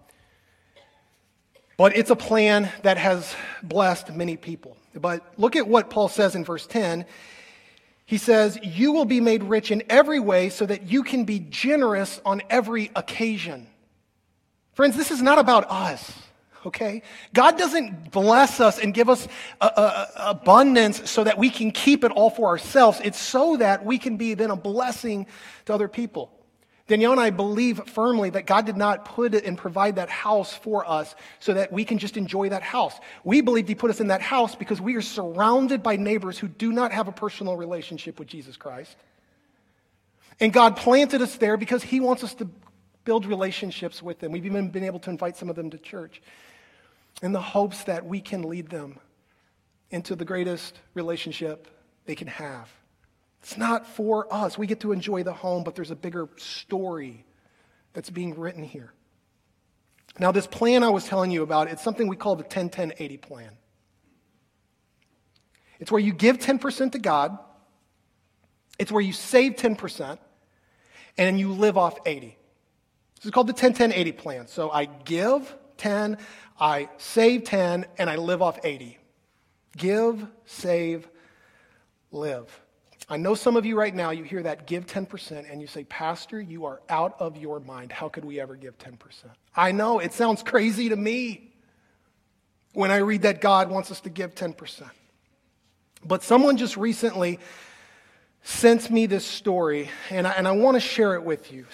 but 1.81 1.97
it's 1.97 2.11
a 2.11 2.15
plan 2.15 2.71
that 2.83 2.99
has 2.99 3.35
blessed 3.63 4.13
many 4.13 4.37
people. 4.37 4.77
But 4.93 5.25
look 5.39 5.55
at 5.55 5.67
what 5.67 5.89
Paul 5.89 6.09
says 6.09 6.35
in 6.35 6.45
verse 6.45 6.67
10. 6.67 7.07
He 8.05 8.19
says, 8.19 8.59
You 8.61 8.91
will 8.91 9.05
be 9.05 9.19
made 9.19 9.41
rich 9.41 9.71
in 9.71 9.81
every 9.89 10.19
way 10.19 10.49
so 10.49 10.67
that 10.67 10.91
you 10.91 11.01
can 11.01 11.23
be 11.23 11.39
generous 11.39 12.21
on 12.23 12.43
every 12.51 12.91
occasion. 12.95 13.65
Friends, 14.73 14.95
this 14.95 15.09
is 15.09 15.23
not 15.23 15.39
about 15.39 15.71
us, 15.71 16.21
okay? 16.67 17.01
God 17.33 17.57
doesn't 17.57 18.11
bless 18.11 18.59
us 18.59 18.77
and 18.77 18.93
give 18.93 19.09
us 19.09 19.27
a, 19.59 19.65
a, 19.65 19.81
a 19.81 20.29
abundance 20.29 21.09
so 21.09 21.23
that 21.23 21.39
we 21.39 21.49
can 21.49 21.71
keep 21.71 22.03
it 22.03 22.11
all 22.11 22.29
for 22.29 22.47
ourselves. 22.47 23.01
It's 23.03 23.19
so 23.19 23.57
that 23.57 23.83
we 23.83 23.97
can 23.97 24.17
be 24.17 24.35
then 24.35 24.51
a 24.51 24.55
blessing 24.55 25.25
to 25.65 25.73
other 25.73 25.87
people. 25.87 26.31
Danielle 26.91 27.13
and 27.13 27.21
I 27.21 27.29
believe 27.29 27.81
firmly 27.87 28.31
that 28.31 28.45
God 28.45 28.65
did 28.65 28.75
not 28.75 29.05
put 29.05 29.33
and 29.33 29.57
provide 29.57 29.95
that 29.95 30.09
house 30.09 30.53
for 30.53 30.85
us 30.85 31.15
so 31.39 31.53
that 31.53 31.71
we 31.71 31.85
can 31.85 31.97
just 31.97 32.17
enjoy 32.17 32.49
that 32.49 32.63
house. 32.63 32.93
We 33.23 33.39
believe 33.39 33.69
He 33.69 33.75
put 33.75 33.91
us 33.91 34.01
in 34.01 34.07
that 34.07 34.21
house 34.21 34.55
because 34.55 34.81
we 34.81 34.97
are 34.97 35.01
surrounded 35.01 35.83
by 35.83 35.95
neighbors 35.95 36.37
who 36.37 36.49
do 36.49 36.73
not 36.73 36.91
have 36.91 37.07
a 37.07 37.13
personal 37.13 37.55
relationship 37.55 38.19
with 38.19 38.27
Jesus 38.27 38.57
Christ. 38.57 38.97
And 40.41 40.51
God 40.51 40.75
planted 40.75 41.21
us 41.21 41.37
there 41.37 41.55
because 41.55 41.81
He 41.81 42.01
wants 42.01 42.25
us 42.25 42.33
to 42.35 42.49
build 43.05 43.25
relationships 43.25 44.03
with 44.03 44.19
them. 44.19 44.33
We've 44.33 44.45
even 44.45 44.67
been 44.67 44.83
able 44.83 44.99
to 44.99 45.11
invite 45.11 45.37
some 45.37 45.49
of 45.49 45.55
them 45.55 45.69
to 45.69 45.77
church 45.77 46.21
in 47.21 47.31
the 47.31 47.41
hopes 47.41 47.85
that 47.85 48.05
we 48.05 48.19
can 48.19 48.41
lead 48.41 48.69
them 48.69 48.99
into 49.91 50.13
the 50.13 50.25
greatest 50.25 50.77
relationship 50.93 51.69
they 52.03 52.15
can 52.15 52.27
have. 52.27 52.67
It's 53.41 53.57
not 53.57 53.87
for 53.87 54.31
us. 54.31 54.57
We 54.57 54.67
get 54.67 54.81
to 54.81 54.91
enjoy 54.91 55.23
the 55.23 55.33
home, 55.33 55.63
but 55.63 55.75
there's 55.75 55.91
a 55.91 55.95
bigger 55.95 56.29
story 56.37 57.25
that's 57.93 58.09
being 58.09 58.37
written 58.37 58.63
here. 58.63 58.93
Now, 60.19 60.31
this 60.31 60.45
plan 60.45 60.83
I 60.83 60.89
was 60.89 61.05
telling 61.05 61.31
you 61.31 61.41
about, 61.41 61.69
it's 61.69 61.83
something 61.83 62.07
we 62.07 62.15
call 62.15 62.35
the 62.35 62.43
10 62.43 62.69
10 62.69 62.93
80 62.97 63.17
plan. 63.17 63.51
It's 65.79 65.91
where 65.91 66.01
you 66.01 66.13
give 66.13 66.37
10% 66.37 66.91
to 66.91 66.99
God, 66.99 67.37
it's 68.77 68.91
where 68.91 69.01
you 69.01 69.13
save 69.13 69.55
10%, 69.55 70.19
and 71.17 71.39
you 71.39 71.53
live 71.53 71.77
off 71.77 71.97
80. 72.05 72.37
This 73.15 73.25
is 73.25 73.31
called 73.31 73.47
the 73.47 73.53
10 73.53 73.73
10 73.73 73.91
80 73.91 74.11
plan. 74.11 74.47
So 74.47 74.69
I 74.69 74.85
give 74.85 75.55
10, 75.77 76.17
I 76.59 76.89
save 76.97 77.45
10, 77.45 77.85
and 77.97 78.09
I 78.09 78.17
live 78.17 78.43
off 78.43 78.59
80. 78.63 78.99
Give, 79.75 80.27
save, 80.45 81.07
live. 82.11 82.61
I 83.09 83.17
know 83.17 83.35
some 83.35 83.57
of 83.57 83.65
you 83.65 83.77
right 83.77 83.93
now, 83.93 84.11
you 84.11 84.23
hear 84.23 84.43
that 84.43 84.67
give 84.67 84.85
10% 84.85 85.51
and 85.51 85.61
you 85.61 85.67
say, 85.67 85.83
Pastor, 85.83 86.39
you 86.39 86.65
are 86.65 86.81
out 86.89 87.15
of 87.19 87.35
your 87.35 87.59
mind. 87.59 87.91
How 87.91 88.07
could 88.07 88.23
we 88.23 88.39
ever 88.39 88.55
give 88.55 88.77
10%? 88.77 88.97
I 89.55 89.71
know 89.71 89.99
it 89.99 90.13
sounds 90.13 90.43
crazy 90.43 90.89
to 90.89 90.95
me 90.95 91.51
when 92.73 92.91
I 92.91 92.97
read 92.97 93.23
that 93.23 93.41
God 93.41 93.69
wants 93.69 93.91
us 93.91 93.99
to 94.01 94.09
give 94.09 94.33
10%. 94.33 94.89
But 96.05 96.23
someone 96.23 96.57
just 96.57 96.77
recently 96.77 97.39
sent 98.43 98.89
me 98.89 99.05
this 99.05 99.25
story, 99.25 99.89
and 100.09 100.27
I, 100.27 100.31
and 100.31 100.47
I 100.47 100.51
want 100.51 100.75
to 100.75 100.79
share 100.79 101.15
it 101.15 101.23
with 101.23 101.51
you. 101.51 101.65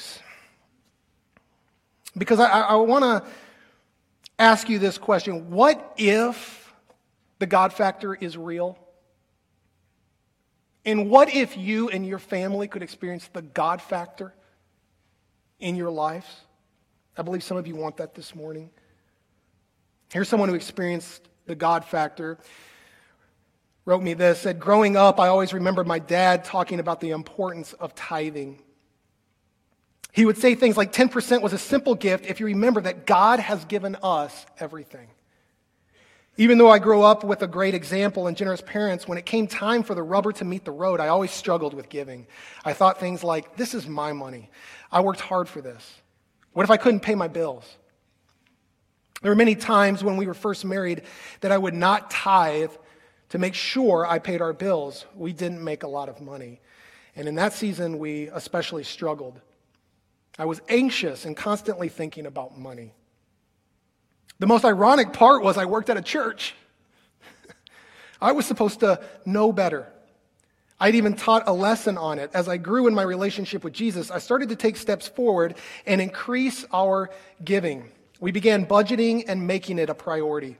Because 2.17 2.39
I, 2.39 2.61
I 2.61 2.75
want 2.75 3.03
to 3.03 3.29
ask 4.39 4.69
you 4.69 4.79
this 4.79 4.97
question 4.97 5.49
What 5.51 5.93
if 5.97 6.73
the 7.39 7.45
God 7.45 7.73
factor 7.73 8.15
is 8.15 8.37
real? 8.37 8.77
And 10.87 11.09
what 11.09 11.35
if 11.35 11.57
you 11.57 11.89
and 11.89 12.07
your 12.07 12.17
family 12.17 12.69
could 12.69 12.81
experience 12.81 13.29
the 13.33 13.41
God 13.41 13.81
factor 13.81 14.33
in 15.59 15.75
your 15.75 15.91
lives? 15.91 16.25
I 17.17 17.23
believe 17.23 17.43
some 17.43 17.57
of 17.57 17.67
you 17.67 17.75
want 17.75 17.97
that 17.97 18.15
this 18.15 18.33
morning. 18.33 18.69
Here's 20.13 20.29
someone 20.29 20.47
who 20.47 20.55
experienced 20.55 21.27
the 21.45 21.55
God 21.55 21.83
factor. 21.83 22.37
Wrote 23.83 24.01
me 24.01 24.13
this, 24.13 24.39
said, 24.39 24.61
Growing 24.61 24.95
up, 24.95 25.19
I 25.19 25.27
always 25.27 25.51
remembered 25.51 25.87
my 25.87 25.99
dad 25.99 26.45
talking 26.45 26.79
about 26.79 27.01
the 27.01 27.09
importance 27.09 27.73
of 27.73 27.93
tithing. 27.93 28.61
He 30.13 30.25
would 30.25 30.37
say 30.37 30.55
things 30.55 30.77
like 30.77 30.93
10% 30.93 31.41
was 31.41 31.51
a 31.51 31.57
simple 31.57 31.95
gift 31.95 32.25
if 32.25 32.39
you 32.39 32.45
remember 32.45 32.79
that 32.79 33.05
God 33.05 33.41
has 33.41 33.65
given 33.65 33.97
us 34.01 34.45
everything. 34.57 35.09
Even 36.39 36.59
though 36.59 36.69
I 36.69 36.77
grew 36.77 37.01
up 37.01 37.23
with 37.23 37.41
a 37.41 37.47
great 37.47 37.73
example 37.73 38.27
and 38.27 38.37
generous 38.37 38.61
parents, 38.61 39.07
when 39.07 39.17
it 39.17 39.25
came 39.25 39.47
time 39.47 39.81
for 39.81 39.95
the 39.95 40.03
rubber 40.03 40.31
to 40.33 40.45
meet 40.45 40.65
the 40.65 40.71
road, 40.71 40.99
I 40.99 41.07
always 41.07 41.31
struggled 41.31 41.73
with 41.73 41.89
giving. 41.89 42.27
I 42.63 42.73
thought 42.73 42.99
things 42.99 43.23
like, 43.23 43.57
this 43.57 43.73
is 43.73 43.87
my 43.87 44.13
money. 44.13 44.51
I 44.91 45.01
worked 45.01 45.19
hard 45.19 45.49
for 45.49 45.61
this. 45.61 45.95
What 46.53 46.63
if 46.63 46.69
I 46.69 46.77
couldn't 46.77 46.99
pay 46.99 47.15
my 47.15 47.27
bills? 47.27 47.77
There 49.21 49.31
were 49.31 49.35
many 49.35 49.55
times 49.55 50.03
when 50.03 50.15
we 50.15 50.27
were 50.27 50.35
first 50.35 50.63
married 50.63 51.01
that 51.41 51.51
I 51.51 51.57
would 51.57 51.73
not 51.73 52.11
tithe 52.11 52.71
to 53.29 53.39
make 53.39 53.55
sure 53.55 54.05
I 54.05 54.19
paid 54.19 54.41
our 54.41 54.53
bills. 54.53 55.05
We 55.15 55.33
didn't 55.33 55.63
make 55.63 55.81
a 55.81 55.87
lot 55.87 56.07
of 56.07 56.21
money. 56.21 56.61
And 57.15 57.27
in 57.27 57.33
that 57.35 57.53
season, 57.53 57.97
we 57.97 58.27
especially 58.27 58.83
struggled. 58.83 59.41
I 60.37 60.45
was 60.45 60.61
anxious 60.69 61.25
and 61.25 61.35
constantly 61.35 61.89
thinking 61.89 62.27
about 62.27 62.59
money. 62.59 62.93
The 64.39 64.47
most 64.47 64.65
ironic 64.65 65.13
part 65.13 65.43
was 65.43 65.57
I 65.57 65.65
worked 65.65 65.89
at 65.89 65.97
a 65.97 66.01
church. 66.01 66.53
I 68.21 68.33
was 68.33 68.45
supposed 68.45 68.81
to 68.81 69.01
know 69.25 69.51
better. 69.51 69.87
I'd 70.79 70.95
even 70.95 71.15
taught 71.15 71.47
a 71.47 71.53
lesson 71.53 71.97
on 71.97 72.19
it. 72.19 72.29
As 72.35 72.47
I 72.47 72.57
grew 72.57 72.87
in 72.87 72.93
my 72.93 73.01
relationship 73.01 73.63
with 73.63 73.73
Jesus, 73.73 74.11
I 74.11 74.19
started 74.19 74.49
to 74.49 74.55
take 74.55 74.77
steps 74.77 75.07
forward 75.07 75.55
and 75.87 75.99
increase 75.99 76.65
our 76.71 77.09
giving. 77.43 77.89
We 78.19 78.31
began 78.31 78.65
budgeting 78.65 79.25
and 79.27 79.47
making 79.47 79.79
it 79.79 79.89
a 79.89 79.95
priority. 79.95 80.57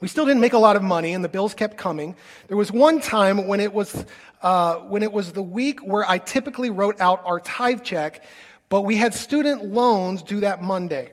We 0.00 0.08
still 0.08 0.26
didn't 0.26 0.42
make 0.42 0.52
a 0.52 0.58
lot 0.58 0.76
of 0.76 0.82
money, 0.82 1.14
and 1.14 1.24
the 1.24 1.28
bills 1.28 1.54
kept 1.54 1.76
coming. 1.76 2.16
There 2.48 2.56
was 2.56 2.70
one 2.70 3.00
time 3.00 3.48
when 3.48 3.60
it 3.60 3.72
was, 3.72 4.04
uh, 4.42 4.76
when 4.76 5.02
it 5.02 5.12
was 5.12 5.32
the 5.32 5.42
week 5.42 5.80
where 5.80 6.08
I 6.08 6.18
typically 6.18 6.70
wrote 6.70 7.00
out 7.00 7.22
our 7.24 7.40
tithe 7.40 7.82
check, 7.82 8.22
but 8.68 8.82
we 8.82 8.96
had 8.96 9.14
student 9.14 9.64
loans 9.64 10.22
due 10.22 10.40
that 10.40 10.62
Monday. 10.62 11.12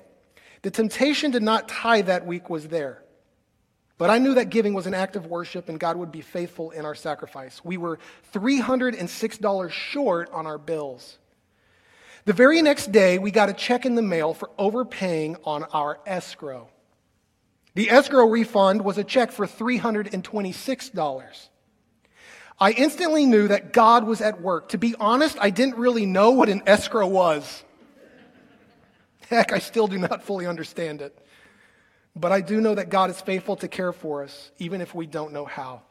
The 0.66 0.72
temptation 0.72 1.32
to 1.34 1.40
not 1.40 1.70
tithe 1.70 2.08
that 2.08 2.26
week 2.26 2.50
was 2.50 2.70
there. 2.70 3.04
But 4.00 4.10
I 4.10 4.18
knew 4.18 4.34
that 4.34 4.50
giving 4.50 4.74
was 4.74 4.88
an 4.88 4.96
act 4.96 5.16
of 5.16 5.28
worship 5.28 5.70
and 5.70 5.80
God 5.80 5.96
would 5.96 6.12
be 6.12 6.22
faithful 6.22 6.72
in 6.72 6.86
our 6.86 6.96
sacrifice. 6.96 7.64
We 7.64 7.78
were 7.78 8.00
$306 8.34 9.70
short 9.70 10.32
on 10.32 10.48
our 10.48 10.58
bills. 10.58 11.20
The 12.24 12.34
very 12.34 12.64
next 12.64 12.92
day, 12.92 13.20
we 13.20 13.30
got 13.30 13.48
a 13.48 13.54
check 13.54 13.86
in 13.86 13.94
the 13.94 14.02
mail 14.02 14.34
for 14.34 14.50
overpaying 14.58 15.38
on 15.44 15.66
our 15.66 16.00
escrow. 16.08 16.68
The 17.76 17.92
escrow 17.92 18.26
refund 18.26 18.84
was 18.84 18.98
a 18.98 19.04
check 19.04 19.32
for 19.32 19.46
$326. 19.46 21.48
I 22.60 22.72
instantly 22.72 23.28
knew 23.28 23.50
that 23.50 23.72
God 23.72 24.08
was 24.08 24.20
at 24.20 24.42
work. 24.42 24.70
To 24.70 24.80
be 24.80 24.96
honest, 25.00 25.38
I 25.40 25.52
didn't 25.52 25.78
really 25.78 26.08
know 26.08 26.32
what 26.32 26.50
an 26.50 26.64
escrow 26.66 27.06
was. 27.06 27.64
Heck, 29.30 29.52
I 29.52 29.60
still 29.60 29.88
do 29.88 29.98
not 29.98 30.24
fully 30.24 30.46
understand 30.46 31.02
it. 31.02 31.18
But 32.16 32.32
I 32.32 32.42
do 32.42 32.62
know 32.62 32.76
that 32.76 32.90
God 32.90 33.10
is 33.10 33.20
faithful 33.20 33.56
to 33.58 33.68
care 33.68 33.92
for 33.92 34.24
us, 34.24 34.52
even 34.58 34.82
if 34.82 34.96
we 34.96 35.06
don't 35.06 35.34
know 35.34 35.46
how. 35.46 35.82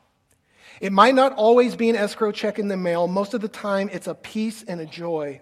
It 0.80 0.92
might 0.92 1.14
not 1.14 1.32
always 1.34 1.76
be 1.76 1.90
an 1.90 1.96
escrow 1.96 2.32
check 2.32 2.58
in 2.58 2.68
the 2.68 2.76
mail. 2.76 3.06
Most 3.06 3.34
of 3.34 3.40
the 3.40 3.48
time, 3.48 3.90
it's 3.92 4.06
a 4.06 4.14
peace 4.14 4.64
and 4.66 4.80
a 4.80 4.86
joy. 4.86 5.40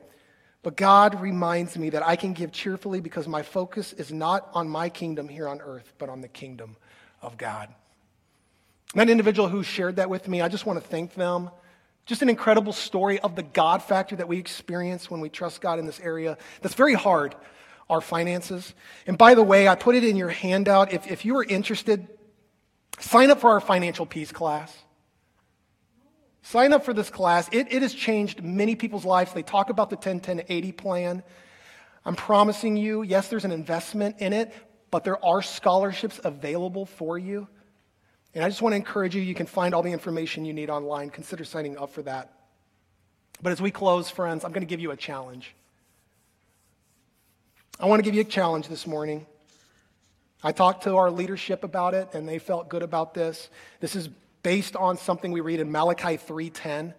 But 0.62 0.76
God 0.76 1.20
reminds 1.20 1.76
me 1.76 1.90
that 1.90 2.06
I 2.06 2.16
can 2.16 2.32
give 2.32 2.52
cheerfully 2.52 3.00
because 3.00 3.26
my 3.26 3.42
focus 3.42 3.92
is 3.92 4.12
not 4.12 4.48
on 4.54 4.68
my 4.68 4.88
kingdom 4.88 5.28
here 5.28 5.48
on 5.48 5.60
earth, 5.60 5.92
but 5.98 6.08
on 6.08 6.20
the 6.20 6.28
kingdom 6.28 6.76
of 7.20 7.36
God. 7.36 7.68
That 8.94 9.08
individual 9.08 9.48
who 9.48 9.62
shared 9.62 9.96
that 9.96 10.10
with 10.10 10.28
me, 10.28 10.40
I 10.40 10.48
just 10.48 10.66
want 10.66 10.80
to 10.80 10.86
thank 10.86 11.14
them. 11.14 11.50
Just 12.04 12.22
an 12.22 12.28
incredible 12.28 12.72
story 12.72 13.18
of 13.20 13.36
the 13.36 13.42
God 13.42 13.82
factor 13.82 14.16
that 14.16 14.28
we 14.28 14.38
experience 14.38 15.10
when 15.10 15.20
we 15.20 15.28
trust 15.28 15.60
God 15.60 15.78
in 15.78 15.86
this 15.86 16.00
area. 16.00 16.36
That's 16.60 16.74
very 16.74 16.94
hard, 16.94 17.34
our 17.92 18.00
finances. 18.00 18.74
And 19.06 19.18
by 19.18 19.34
the 19.34 19.42
way, 19.42 19.68
I 19.68 19.74
put 19.74 19.94
it 19.94 20.02
in 20.02 20.16
your 20.16 20.30
handout. 20.30 20.92
If, 20.92 21.10
if 21.10 21.24
you 21.26 21.36
are 21.36 21.44
interested, 21.44 22.08
sign 22.98 23.30
up 23.30 23.40
for 23.40 23.50
our 23.50 23.60
financial 23.60 24.06
peace 24.06 24.32
class. 24.32 24.76
Sign 26.40 26.72
up 26.72 26.84
for 26.84 26.94
this 26.94 27.10
class. 27.10 27.48
It, 27.52 27.68
it 27.70 27.82
has 27.82 27.94
changed 27.94 28.42
many 28.42 28.74
people's 28.74 29.04
lives. 29.04 29.32
They 29.32 29.42
talk 29.42 29.68
about 29.68 29.90
the 29.90 29.96
10 29.96 30.20
10 30.20 30.44
80 30.48 30.72
plan. 30.72 31.22
I'm 32.04 32.16
promising 32.16 32.76
you, 32.76 33.02
yes, 33.02 33.28
there's 33.28 33.44
an 33.44 33.52
investment 33.52 34.16
in 34.18 34.32
it, 34.32 34.52
but 34.90 35.04
there 35.04 35.24
are 35.24 35.40
scholarships 35.40 36.18
available 36.24 36.86
for 36.86 37.16
you. 37.16 37.46
And 38.34 38.42
I 38.42 38.48
just 38.48 38.62
want 38.62 38.72
to 38.72 38.76
encourage 38.76 39.14
you, 39.14 39.20
you 39.20 39.34
can 39.34 39.46
find 39.46 39.74
all 39.74 39.82
the 39.82 39.92
information 39.92 40.44
you 40.44 40.54
need 40.54 40.70
online. 40.70 41.10
Consider 41.10 41.44
signing 41.44 41.76
up 41.76 41.90
for 41.90 42.02
that. 42.02 42.32
But 43.42 43.52
as 43.52 43.60
we 43.60 43.70
close, 43.70 44.08
friends, 44.08 44.44
I'm 44.44 44.52
going 44.52 44.62
to 44.62 44.66
give 44.66 44.80
you 44.80 44.90
a 44.90 44.96
challenge. 44.96 45.54
I 47.82 47.86
want 47.86 47.98
to 47.98 48.04
give 48.04 48.14
you 48.14 48.20
a 48.20 48.24
challenge 48.24 48.68
this 48.68 48.86
morning. 48.86 49.26
I 50.40 50.52
talked 50.52 50.84
to 50.84 50.94
our 50.94 51.10
leadership 51.10 51.64
about 51.64 51.94
it, 51.94 52.14
and 52.14 52.28
they 52.28 52.38
felt 52.38 52.68
good 52.68 52.84
about 52.84 53.12
this. 53.12 53.50
This 53.80 53.96
is 53.96 54.08
based 54.44 54.76
on 54.76 54.96
something 54.96 55.32
we 55.32 55.40
read 55.40 55.58
in 55.58 55.72
Malachi 55.72 56.16
3:10 56.16 56.94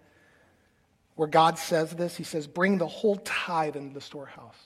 where 1.14 1.28
God 1.28 1.58
says 1.58 1.92
this. 1.92 2.16
He 2.16 2.24
says, 2.24 2.46
"Bring 2.46 2.76
the 2.76 2.86
whole 2.86 3.16
tithe 3.16 3.76
into 3.76 3.94
the 3.94 4.00
storehouse." 4.02 4.58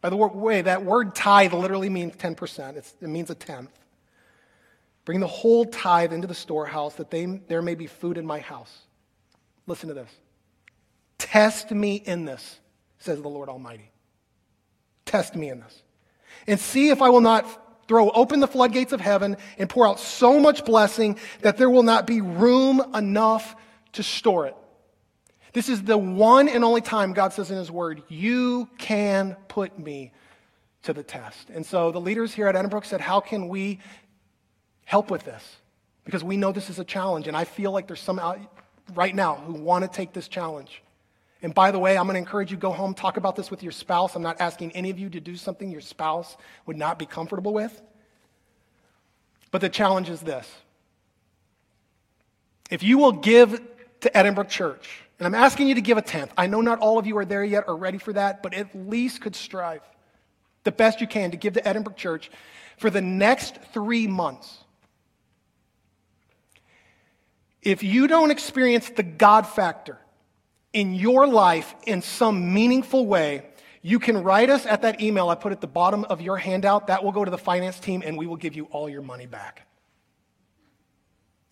By 0.00 0.10
the 0.10 0.16
way, 0.16 0.62
that 0.62 0.84
word 0.84 1.14
tithe 1.14 1.52
literally 1.52 1.90
means 1.90 2.16
10%. 2.16 2.76
It's, 2.76 2.94
it 3.00 3.08
means 3.08 3.30
a 3.30 3.36
tenth. 3.36 3.70
Bring 5.04 5.20
the 5.20 5.28
whole 5.28 5.64
tithe 5.64 6.12
into 6.12 6.26
the 6.26 6.34
storehouse 6.34 6.96
that 6.96 7.10
they, 7.10 7.24
there 7.24 7.62
may 7.62 7.76
be 7.76 7.86
food 7.86 8.18
in 8.18 8.26
my 8.26 8.40
house. 8.40 8.86
Listen 9.66 9.88
to 9.88 9.94
this. 9.94 10.10
Test 11.18 11.70
me 11.70 11.96
in 11.96 12.24
this, 12.24 12.58
says 12.98 13.22
the 13.22 13.28
Lord 13.28 13.48
Almighty. 13.48 13.92
Test 15.08 15.34
me 15.34 15.48
in 15.48 15.60
this. 15.60 15.82
And 16.46 16.60
see 16.60 16.90
if 16.90 17.00
I 17.00 17.08
will 17.08 17.22
not 17.22 17.46
throw 17.88 18.10
open 18.10 18.40
the 18.40 18.46
floodgates 18.46 18.92
of 18.92 19.00
heaven 19.00 19.38
and 19.56 19.70
pour 19.70 19.88
out 19.88 19.98
so 19.98 20.38
much 20.38 20.66
blessing 20.66 21.18
that 21.40 21.56
there 21.56 21.70
will 21.70 21.82
not 21.82 22.06
be 22.06 22.20
room 22.20 22.94
enough 22.94 23.56
to 23.92 24.02
store 24.02 24.46
it. 24.46 24.56
This 25.54 25.70
is 25.70 25.82
the 25.82 25.96
one 25.96 26.46
and 26.46 26.62
only 26.62 26.82
time 26.82 27.14
God 27.14 27.32
says 27.32 27.50
in 27.50 27.56
His 27.56 27.70
Word, 27.70 28.02
You 28.08 28.68
can 28.76 29.34
put 29.48 29.78
me 29.78 30.12
to 30.82 30.92
the 30.92 31.02
test. 31.02 31.48
And 31.48 31.64
so 31.64 31.90
the 31.90 32.00
leaders 32.00 32.34
here 32.34 32.46
at 32.46 32.54
Edinbrook 32.54 32.84
said, 32.84 33.00
How 33.00 33.20
can 33.20 33.48
we 33.48 33.80
help 34.84 35.10
with 35.10 35.24
this? 35.24 35.56
Because 36.04 36.22
we 36.22 36.36
know 36.36 36.52
this 36.52 36.68
is 36.68 36.78
a 36.78 36.84
challenge, 36.84 37.28
and 37.28 37.36
I 37.36 37.44
feel 37.44 37.72
like 37.72 37.86
there's 37.86 38.00
some 38.00 38.18
out 38.18 38.38
right 38.94 39.14
now 39.14 39.36
who 39.36 39.54
want 39.54 39.84
to 39.84 39.90
take 39.90 40.12
this 40.12 40.28
challenge. 40.28 40.82
And 41.42 41.54
by 41.54 41.70
the 41.70 41.78
way, 41.78 41.96
I'm 41.96 42.04
going 42.04 42.14
to 42.14 42.18
encourage 42.18 42.50
you 42.50 42.56
go 42.56 42.72
home, 42.72 42.94
talk 42.94 43.16
about 43.16 43.36
this 43.36 43.50
with 43.50 43.62
your 43.62 43.72
spouse. 43.72 44.16
I'm 44.16 44.22
not 44.22 44.40
asking 44.40 44.72
any 44.72 44.90
of 44.90 44.98
you 44.98 45.08
to 45.10 45.20
do 45.20 45.36
something 45.36 45.70
your 45.70 45.80
spouse 45.80 46.36
would 46.66 46.76
not 46.76 46.98
be 46.98 47.06
comfortable 47.06 47.52
with. 47.52 47.80
But 49.50 49.60
the 49.60 49.68
challenge 49.68 50.10
is 50.10 50.20
this. 50.20 50.48
If 52.70 52.82
you 52.82 52.98
will 52.98 53.12
give 53.12 53.60
to 54.00 54.10
Edinbrook 54.10 54.48
Church, 54.48 55.02
and 55.18 55.26
I'm 55.26 55.34
asking 55.34 55.68
you 55.68 55.74
to 55.74 55.80
give 55.80 55.98
a 55.98 56.02
tenth. 56.02 56.32
I 56.36 56.46
know 56.46 56.60
not 56.60 56.78
all 56.78 56.98
of 56.98 57.06
you 57.06 57.18
are 57.18 57.24
there 57.24 57.44
yet 57.44 57.64
or 57.66 57.76
ready 57.76 57.98
for 57.98 58.12
that, 58.12 58.42
but 58.42 58.54
at 58.54 58.74
least 58.74 59.20
could 59.20 59.34
strive 59.34 59.82
the 60.64 60.72
best 60.72 61.00
you 61.00 61.06
can 61.06 61.30
to 61.30 61.36
give 61.36 61.54
to 61.54 61.62
Edinbrook 61.62 61.96
Church 61.96 62.30
for 62.76 62.90
the 62.90 63.00
next 63.00 63.56
three 63.72 64.06
months. 64.06 64.58
If 67.62 67.82
you 67.82 68.06
don't 68.06 68.30
experience 68.30 68.90
the 68.90 69.02
God 69.02 69.46
factor, 69.46 69.98
in 70.72 70.94
your 70.94 71.26
life 71.26 71.74
in 71.86 72.02
some 72.02 72.52
meaningful 72.52 73.06
way, 73.06 73.46
you 73.82 73.98
can 73.98 74.22
write 74.22 74.50
us 74.50 74.66
at 74.66 74.82
that 74.82 75.00
email 75.00 75.28
I 75.28 75.34
put 75.34 75.52
at 75.52 75.60
the 75.60 75.66
bottom 75.66 76.04
of 76.04 76.20
your 76.20 76.36
handout. 76.36 76.88
That 76.88 77.04
will 77.04 77.12
go 77.12 77.24
to 77.24 77.30
the 77.30 77.38
finance 77.38 77.78
team 77.78 78.02
and 78.04 78.18
we 78.18 78.26
will 78.26 78.36
give 78.36 78.54
you 78.54 78.64
all 78.66 78.88
your 78.88 79.02
money 79.02 79.26
back. 79.26 79.66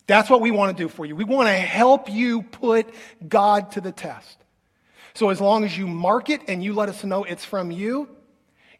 That's 0.07 0.31
what 0.31 0.40
we 0.40 0.50
want 0.50 0.76
to 0.76 0.83
do 0.83 0.88
for 0.88 1.05
you. 1.05 1.16
We 1.16 1.24
want 1.24 1.48
to 1.48 1.55
help 1.55 2.09
you 2.11 2.42
put 2.42 2.92
God 3.26 3.72
to 3.72 3.81
the 3.81 3.92
test. 3.92 4.38
So 5.14 5.31
as 5.31 5.40
long 5.40 5.64
as 5.64 5.76
you 5.76 5.87
mark 5.87 6.31
it 6.31 6.42
and 6.46 6.62
you 6.62 6.74
let 6.74 6.88
us 6.88 7.02
know 7.02 7.24
it's 7.24 7.44
from 7.44 7.70
you, 7.70 8.09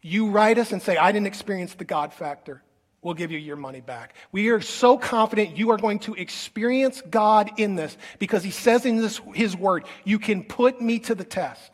you 0.01 0.29
write 0.29 0.57
us 0.57 0.71
and 0.71 0.81
say, 0.81 0.95
I 0.95 1.11
didn't 1.11 1.27
experience 1.27 1.73
the 1.73 1.83
God 1.83 2.13
factor 2.13 2.61
we'll 3.01 3.13
give 3.13 3.31
you 3.31 3.37
your 3.37 3.55
money 3.55 3.81
back. 3.81 4.15
We 4.31 4.49
are 4.49 4.61
so 4.61 4.97
confident 4.97 5.57
you 5.57 5.71
are 5.71 5.77
going 5.77 5.99
to 5.99 6.13
experience 6.15 7.01
God 7.09 7.51
in 7.57 7.75
this 7.75 7.97
because 8.19 8.43
he 8.43 8.51
says 8.51 8.85
in 8.85 8.97
this, 8.97 9.21
his 9.33 9.55
word, 9.55 9.85
you 10.03 10.19
can 10.19 10.43
put 10.43 10.81
me 10.81 10.99
to 10.99 11.15
the 11.15 11.23
test. 11.23 11.71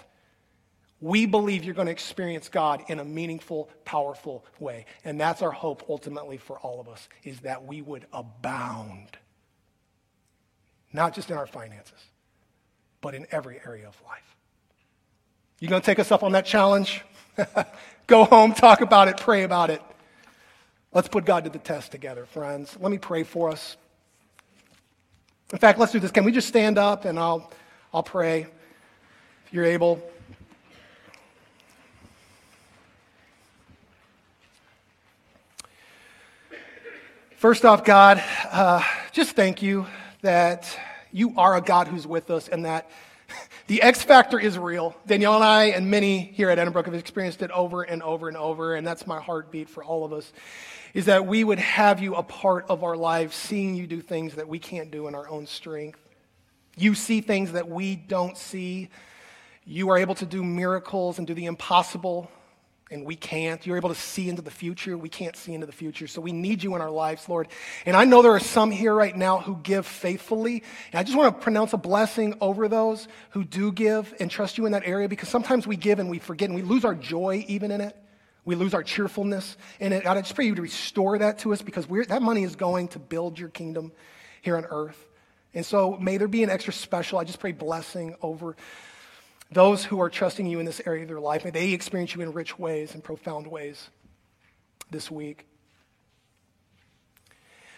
We 1.00 1.26
believe 1.26 1.66
you're 1.66 1.74
going 1.74 1.88
to 1.88 1.92
experience 1.92 2.48
God 2.48 2.84
in 2.88 3.00
a 3.00 3.04
meaningful, 3.04 3.70
powerful 3.84 4.46
way. 4.60 4.86
And 5.04 5.20
that's 5.20 5.42
our 5.42 5.52
hope 5.52 5.84
ultimately 5.90 6.38
for 6.38 6.58
all 6.60 6.80
of 6.80 6.88
us 6.88 7.10
is 7.24 7.42
that 7.42 7.66
we 7.66 7.82
would 7.82 8.06
abound. 8.14 9.18
Not 10.94 11.14
just 11.14 11.30
in 11.30 11.38
our 11.38 11.48
finances, 11.48 12.00
but 13.02 13.16
in 13.16 13.28
every 13.32 13.60
area 13.66 13.88
of 13.88 14.02
life. 14.06 14.36
You 15.60 15.68
going 15.68 15.82
to 15.82 15.86
take 15.86 16.00
us 16.00 16.12
up 16.12 16.24
on 16.24 16.34
that 16.34 16.46
challenge? 16.46 17.02
Go 18.08 18.26
home, 18.26 18.54
talk 18.54 18.82
about 18.82 19.08
it, 19.08 19.18
pray 19.18 19.44
about 19.44 19.70
it. 19.70 19.82
Let's 20.94 21.08
put 21.08 21.26
God 21.26 21.46
to 21.46 21.50
the 21.50 21.58
test 21.58 21.92
together, 21.92 22.28
friends. 22.28 22.78
Let 22.80 22.92
me 22.92 23.00
pray 23.00 23.24
for 23.24 23.50
us. 23.50 23.78
In 25.52 25.58
fact, 25.58 25.80
let's 25.80 25.92
do 25.92 26.00
this. 26.00 26.12
Can 26.12 26.24
we 26.24 26.32
just 26.32 26.48
stand 26.48 26.78
up 26.78 27.06
and 27.06 27.18
I'll, 27.18 27.52
I'll 27.92 28.04
pray 28.04 28.42
if 28.42 29.54
you're 29.54 29.66
able. 29.66 30.04
First 37.38 37.66
off, 37.66 37.84
God, 37.84 38.24
uh, 38.52 38.84
just 39.12 39.32
thank 39.32 39.64
you 39.64 39.88
that 40.22 40.80
you 41.12 41.34
are 41.38 41.58
a 41.58 41.62
God 41.62 41.88
who's 41.88 42.06
with 42.06 42.30
us 42.30 42.48
and 42.48 42.66
that 42.66 42.88
the 43.68 43.82
X 43.82 44.04
factor 44.04 44.40
is 44.40 44.60
real. 44.60 44.96
Danielle 45.08 45.36
and 45.36 45.44
I 45.44 45.64
and 45.66 45.90
many 45.90 46.20
here 46.20 46.52
at 46.52 46.60
Edinbrook 46.60 46.86
have 46.86 46.94
experienced 46.94 47.42
it 47.42 47.50
over 47.50 47.82
and 47.82 48.04
over 48.04 48.28
and 48.28 48.38
over, 48.38 48.76
and 48.76 48.86
that's 48.86 49.08
my 49.08 49.20
heartbeat 49.20 49.70
for 49.70 49.84
all 49.84 50.06
of 50.06 50.14
us 50.14 50.32
is 50.94 51.06
that 51.06 51.26
we 51.26 51.44
would 51.44 51.60
have 51.60 52.00
you 52.00 52.16
a 52.16 52.24
part 52.24 52.66
of 52.70 52.84
our 52.84 52.96
lives, 52.96 53.36
seeing 53.36 53.76
you 53.76 53.88
do 53.88 54.02
things 54.02 54.36
that 54.36 54.48
we 54.48 54.60
can't 54.60 54.92
do 54.92 55.08
in 55.08 55.16
our 55.16 55.28
own 55.28 55.48
strength. 55.48 56.00
You 56.76 56.94
see 56.96 57.22
things 57.22 57.54
that 57.54 57.68
we 57.68 57.96
don't 57.96 58.38
see. 58.38 58.90
You 59.66 59.90
are 59.90 59.98
able 59.98 60.16
to 60.16 60.26
do 60.26 60.44
miracles 60.44 61.18
and 61.18 61.26
do 61.26 61.34
the 61.34 61.46
impossible, 61.46 62.30
and 62.92 63.06
we 63.06 63.16
can't. 63.16 63.66
You're 63.66 63.78
able 63.78 63.90
to 63.90 63.96
see 63.96 64.30
into 64.30 64.44
the 64.44 64.52
future. 64.52 64.96
We 64.96 65.10
can't 65.10 65.36
see 65.36 65.54
into 65.54 65.66
the 65.66 65.74
future. 65.74 66.06
So 66.06 66.22
we 66.22 66.32
need 66.32 66.62
you 66.62 66.76
in 66.76 66.82
our 66.82 66.92
lives, 66.92 67.28
Lord. 67.28 67.48
And 67.88 67.96
I 67.96 68.06
know 68.06 68.22
there 68.22 68.34
are 68.34 68.40
some 68.40 68.70
here 68.70 68.94
right 68.94 69.16
now 69.16 69.40
who 69.40 69.58
give 69.64 69.88
faithfully. 69.88 70.64
And 70.92 71.00
I 71.00 71.04
just 71.04 71.18
want 71.18 71.36
to 71.36 71.42
pronounce 71.42 71.74
a 71.74 71.78
blessing 71.78 72.36
over 72.40 72.68
those 72.68 73.08
who 73.32 73.44
do 73.44 73.72
give 73.72 74.14
and 74.20 74.30
trust 74.30 74.60
you 74.60 74.68
in 74.68 74.74
that 74.74 74.84
area 74.86 75.10
because 75.10 75.30
sometimes 75.30 75.66
we 75.66 75.76
give 75.76 75.98
and 75.98 76.10
we 76.10 76.20
forget 76.20 76.50
and 76.50 76.56
we 76.56 76.62
lose 76.62 76.86
our 76.86 76.96
joy 76.96 77.46
even 77.48 77.72
in 77.72 77.82
it. 77.82 77.98
We 78.46 78.56
lose 78.56 78.74
our 78.74 78.84
cheerfulness. 78.84 79.58
And 79.80 79.94
it, 79.94 80.06
I 80.06 80.20
just 80.22 80.36
pray 80.36 80.46
you 80.46 80.56
to 80.56 80.62
restore 80.62 81.18
that 81.18 81.40
to 81.40 81.54
us 81.54 81.62
because 81.62 81.88
that 82.08 82.22
money 82.22 82.44
is 82.44 82.56
going 82.56 82.90
to 82.90 83.00
build 83.00 83.40
your 83.40 83.50
kingdom 83.50 83.92
here 84.42 84.58
on 84.58 84.66
earth. 84.66 85.06
And 85.54 85.66
so 85.66 85.98
may 85.98 86.18
there 86.18 86.28
be 86.28 86.44
an 86.44 86.50
extra 86.50 86.74
special. 86.74 87.20
I 87.20 87.24
just 87.24 87.40
pray 87.40 87.52
blessing 87.52 88.16
over 88.22 88.56
those 89.52 89.86
who 89.86 90.02
are 90.02 90.10
trusting 90.10 90.46
you 90.46 90.60
in 90.60 90.66
this 90.66 90.82
area 90.86 91.04
of 91.04 91.08
their 91.08 91.20
life. 91.20 91.46
May 91.46 91.52
they 91.52 91.72
experience 91.72 92.16
you 92.16 92.22
in 92.22 92.34
rich 92.34 92.58
ways 92.58 92.94
and 92.94 93.04
profound 93.04 93.48
ways 93.48 93.90
this 94.90 95.12
week. 95.12 95.48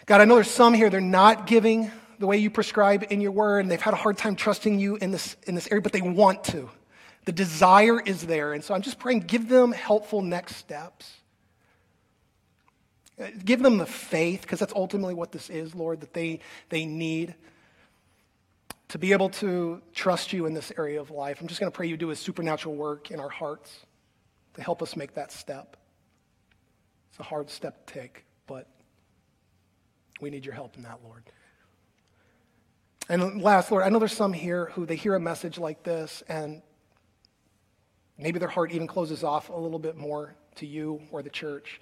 God, 0.06 0.20
I 0.20 0.24
know 0.24 0.36
there's 0.36 0.50
some 0.50 0.72
here, 0.72 0.88
they're 0.88 1.00
not 1.00 1.46
giving 1.46 1.90
the 2.18 2.26
way 2.26 2.38
you 2.38 2.48
prescribe 2.48 3.04
in 3.10 3.20
your 3.20 3.32
word, 3.32 3.60
and 3.60 3.70
they've 3.70 3.80
had 3.80 3.92
a 3.92 3.98
hard 3.98 4.16
time 4.16 4.36
trusting 4.36 4.78
you 4.78 4.96
in 4.96 5.10
this, 5.10 5.36
in 5.46 5.54
this 5.54 5.68
area, 5.70 5.82
but 5.82 5.92
they 5.92 6.00
want 6.00 6.44
to. 6.44 6.70
The 7.26 7.32
desire 7.32 8.00
is 8.00 8.22
there. 8.22 8.54
And 8.54 8.64
so 8.64 8.72
I'm 8.72 8.82
just 8.82 8.98
praying, 8.98 9.20
give 9.20 9.48
them 9.48 9.72
helpful 9.72 10.22
next 10.22 10.56
steps. 10.56 11.12
Uh, 13.20 13.28
give 13.44 13.62
them 13.62 13.78
the 13.78 13.86
faith, 13.86 14.42
because 14.42 14.58
that's 14.58 14.74
ultimately 14.74 15.14
what 15.14 15.32
this 15.32 15.50
is, 15.50 15.74
Lord, 15.74 16.00
that 16.00 16.12
they, 16.12 16.40
they 16.68 16.84
need 16.84 17.34
to 18.88 18.98
be 18.98 19.12
able 19.12 19.30
to 19.30 19.82
trust 19.94 20.32
you 20.32 20.46
in 20.46 20.54
this 20.54 20.70
area 20.78 21.00
of 21.00 21.10
life. 21.10 21.40
I'm 21.40 21.48
just 21.48 21.58
going 21.58 21.72
to 21.72 21.74
pray 21.76 21.88
you 21.88 21.96
do 21.96 22.10
a 22.10 22.16
supernatural 22.16 22.76
work 22.76 23.10
in 23.10 23.18
our 23.18 23.28
hearts 23.28 23.80
to 24.54 24.62
help 24.62 24.80
us 24.82 24.96
make 24.96 25.14
that 25.14 25.32
step. 25.32 25.76
It's 27.10 27.18
a 27.18 27.24
hard 27.24 27.50
step 27.50 27.86
to 27.86 27.94
take, 27.94 28.24
but 28.46 28.68
we 30.20 30.30
need 30.30 30.44
your 30.44 30.54
help 30.54 30.76
in 30.76 30.82
that, 30.82 31.00
Lord. 31.02 31.24
And 33.08 33.42
last, 33.42 33.72
Lord, 33.72 33.82
I 33.82 33.88
know 33.88 33.98
there's 33.98 34.12
some 34.12 34.32
here 34.32 34.66
who 34.74 34.86
they 34.86 34.96
hear 34.96 35.14
a 35.14 35.20
message 35.20 35.58
like 35.58 35.82
this 35.82 36.22
and 36.28 36.62
maybe 38.18 38.38
their 38.38 38.48
heart 38.48 38.72
even 38.72 38.86
closes 38.86 39.22
off 39.24 39.48
a 39.48 39.56
little 39.56 39.78
bit 39.78 39.96
more 39.96 40.34
to 40.56 40.66
you 40.66 41.00
or 41.10 41.22
the 41.22 41.30
church. 41.30 41.80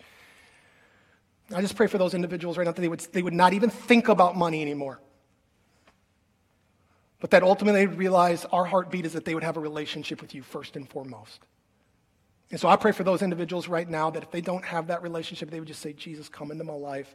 I 1.55 1.61
just 1.61 1.77
pray 1.77 1.87
for 1.87 1.99
those 1.99 2.15
individuals 2.15 2.57
right 2.57 2.65
now 2.65 2.73
that 2.73 2.81
they 2.81 2.89
would, 2.89 3.01
they 3.13 3.23
would 3.23 3.35
not 3.35 3.53
even 3.53 3.71
think 3.71 4.09
about 4.09 4.37
money 4.37 4.63
anymore. 4.63 5.01
But 7.21 7.31
that 7.31 7.43
ultimately 7.43 7.81
they 7.81 7.87
would 7.87 7.99
realize 7.99 8.45
our 8.47 8.65
heartbeat 8.65 9.07
is 9.07 9.13
that 9.13 9.25
they 9.25 9.35
would 9.35 9.45
have 9.45 9.57
a 9.57 9.61
relationship 9.61 10.21
with 10.21 10.35
you 10.35 10.43
first 10.43 10.77
and 10.77 10.89
foremost. 10.89 11.41
And 12.51 12.61
so 12.61 12.69
I 12.69 12.77
pray 12.77 12.93
for 12.93 13.05
those 13.05 13.23
individuals 13.23 13.69
right 13.69 13.89
now 13.89 14.11
that 14.11 14.23
if 14.23 14.31
they 14.31 14.41
don't 14.41 14.65
have 14.65 14.89
that 14.89 15.03
relationship, 15.03 15.51
they 15.51 15.59
would 15.59 15.69
just 15.69 15.81
say, 15.81 15.93
Jesus, 15.93 16.29
come 16.29 16.51
into 16.51 16.65
my 16.65 16.75
life. 16.75 17.15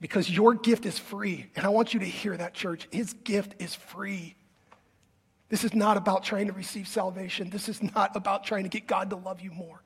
Because 0.00 0.30
your 0.30 0.54
gift 0.54 0.86
is 0.86 0.98
free. 0.98 1.46
And 1.56 1.66
I 1.66 1.70
want 1.70 1.94
you 1.94 2.00
to 2.00 2.06
hear 2.06 2.36
that, 2.36 2.54
church. 2.54 2.86
His 2.90 3.14
gift 3.14 3.54
is 3.60 3.74
free. 3.74 4.36
This 5.48 5.64
is 5.64 5.74
not 5.74 5.96
about 5.96 6.24
trying 6.24 6.46
to 6.46 6.52
receive 6.52 6.88
salvation. 6.88 7.50
This 7.50 7.68
is 7.68 7.82
not 7.82 8.16
about 8.16 8.44
trying 8.44 8.64
to 8.64 8.68
get 8.68 8.86
God 8.86 9.10
to 9.10 9.16
love 9.16 9.40
you 9.40 9.52
more. 9.52 9.80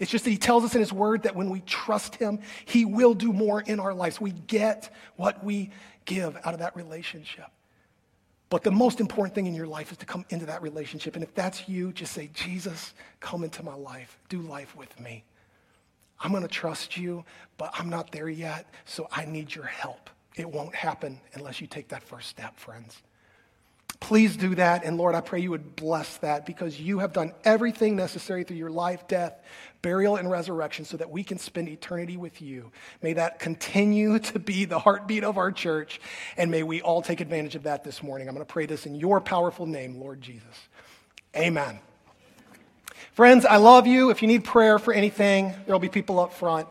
It's 0.00 0.10
just 0.10 0.24
that 0.24 0.30
he 0.30 0.38
tells 0.38 0.64
us 0.64 0.74
in 0.74 0.80
his 0.80 0.92
word 0.92 1.22
that 1.22 1.36
when 1.36 1.50
we 1.50 1.60
trust 1.60 2.16
him, 2.16 2.40
he 2.64 2.84
will 2.84 3.14
do 3.14 3.32
more 3.32 3.60
in 3.60 3.78
our 3.78 3.94
lives. 3.94 4.20
We 4.20 4.32
get 4.32 4.92
what 5.16 5.44
we 5.44 5.70
give 6.04 6.36
out 6.44 6.52
of 6.52 6.60
that 6.60 6.74
relationship. 6.74 7.46
But 8.50 8.62
the 8.62 8.70
most 8.70 9.00
important 9.00 9.34
thing 9.34 9.46
in 9.46 9.54
your 9.54 9.66
life 9.66 9.90
is 9.92 9.98
to 9.98 10.06
come 10.06 10.24
into 10.30 10.46
that 10.46 10.62
relationship. 10.62 11.14
And 11.14 11.24
if 11.24 11.34
that's 11.34 11.68
you, 11.68 11.92
just 11.92 12.12
say, 12.12 12.28
Jesus, 12.32 12.94
come 13.20 13.44
into 13.44 13.62
my 13.62 13.74
life. 13.74 14.18
Do 14.28 14.40
life 14.42 14.76
with 14.76 14.98
me. 15.00 15.24
I'm 16.20 16.30
going 16.30 16.42
to 16.42 16.48
trust 16.48 16.96
you, 16.96 17.24
but 17.56 17.70
I'm 17.74 17.88
not 17.88 18.12
there 18.12 18.28
yet, 18.28 18.66
so 18.84 19.08
I 19.10 19.24
need 19.24 19.54
your 19.54 19.64
help. 19.64 20.10
It 20.36 20.48
won't 20.48 20.74
happen 20.74 21.20
unless 21.34 21.60
you 21.60 21.66
take 21.66 21.88
that 21.88 22.02
first 22.02 22.28
step, 22.28 22.58
friends. 22.58 23.02
Please 24.00 24.36
do 24.36 24.54
that. 24.56 24.84
And 24.84 24.96
Lord, 24.96 25.14
I 25.14 25.20
pray 25.20 25.40
you 25.40 25.50
would 25.50 25.76
bless 25.76 26.18
that 26.18 26.46
because 26.46 26.80
you 26.80 26.98
have 26.98 27.12
done 27.12 27.32
everything 27.44 27.96
necessary 27.96 28.44
through 28.44 28.56
your 28.56 28.70
life, 28.70 29.06
death, 29.08 29.40
burial, 29.82 30.16
and 30.16 30.30
resurrection 30.30 30.84
so 30.84 30.96
that 30.96 31.10
we 31.10 31.22
can 31.22 31.38
spend 31.38 31.68
eternity 31.68 32.16
with 32.16 32.42
you. 32.42 32.72
May 33.02 33.12
that 33.14 33.38
continue 33.38 34.18
to 34.30 34.38
be 34.38 34.64
the 34.64 34.78
heartbeat 34.78 35.24
of 35.24 35.38
our 35.38 35.52
church. 35.52 36.00
And 36.36 36.50
may 36.50 36.62
we 36.62 36.82
all 36.82 37.02
take 37.02 37.20
advantage 37.20 37.54
of 37.54 37.62
that 37.64 37.84
this 37.84 38.02
morning. 38.02 38.28
I'm 38.28 38.34
going 38.34 38.46
to 38.46 38.52
pray 38.52 38.66
this 38.66 38.86
in 38.86 38.94
your 38.94 39.20
powerful 39.20 39.66
name, 39.66 39.96
Lord 39.96 40.20
Jesus. 40.20 40.68
Amen. 41.36 41.78
Friends, 43.12 43.44
I 43.44 43.56
love 43.56 43.86
you. 43.86 44.10
If 44.10 44.22
you 44.22 44.28
need 44.28 44.44
prayer 44.44 44.78
for 44.78 44.92
anything, 44.92 45.54
there'll 45.66 45.78
be 45.78 45.88
people 45.88 46.18
up 46.18 46.32
front. 46.32 46.66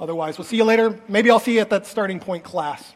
Otherwise, 0.00 0.38
we'll 0.38 0.46
see 0.46 0.56
you 0.56 0.64
later. 0.64 0.98
Maybe 1.08 1.30
I'll 1.30 1.38
see 1.38 1.54
you 1.54 1.60
at 1.60 1.70
that 1.70 1.86
starting 1.86 2.20
point 2.20 2.42
class. 2.42 2.94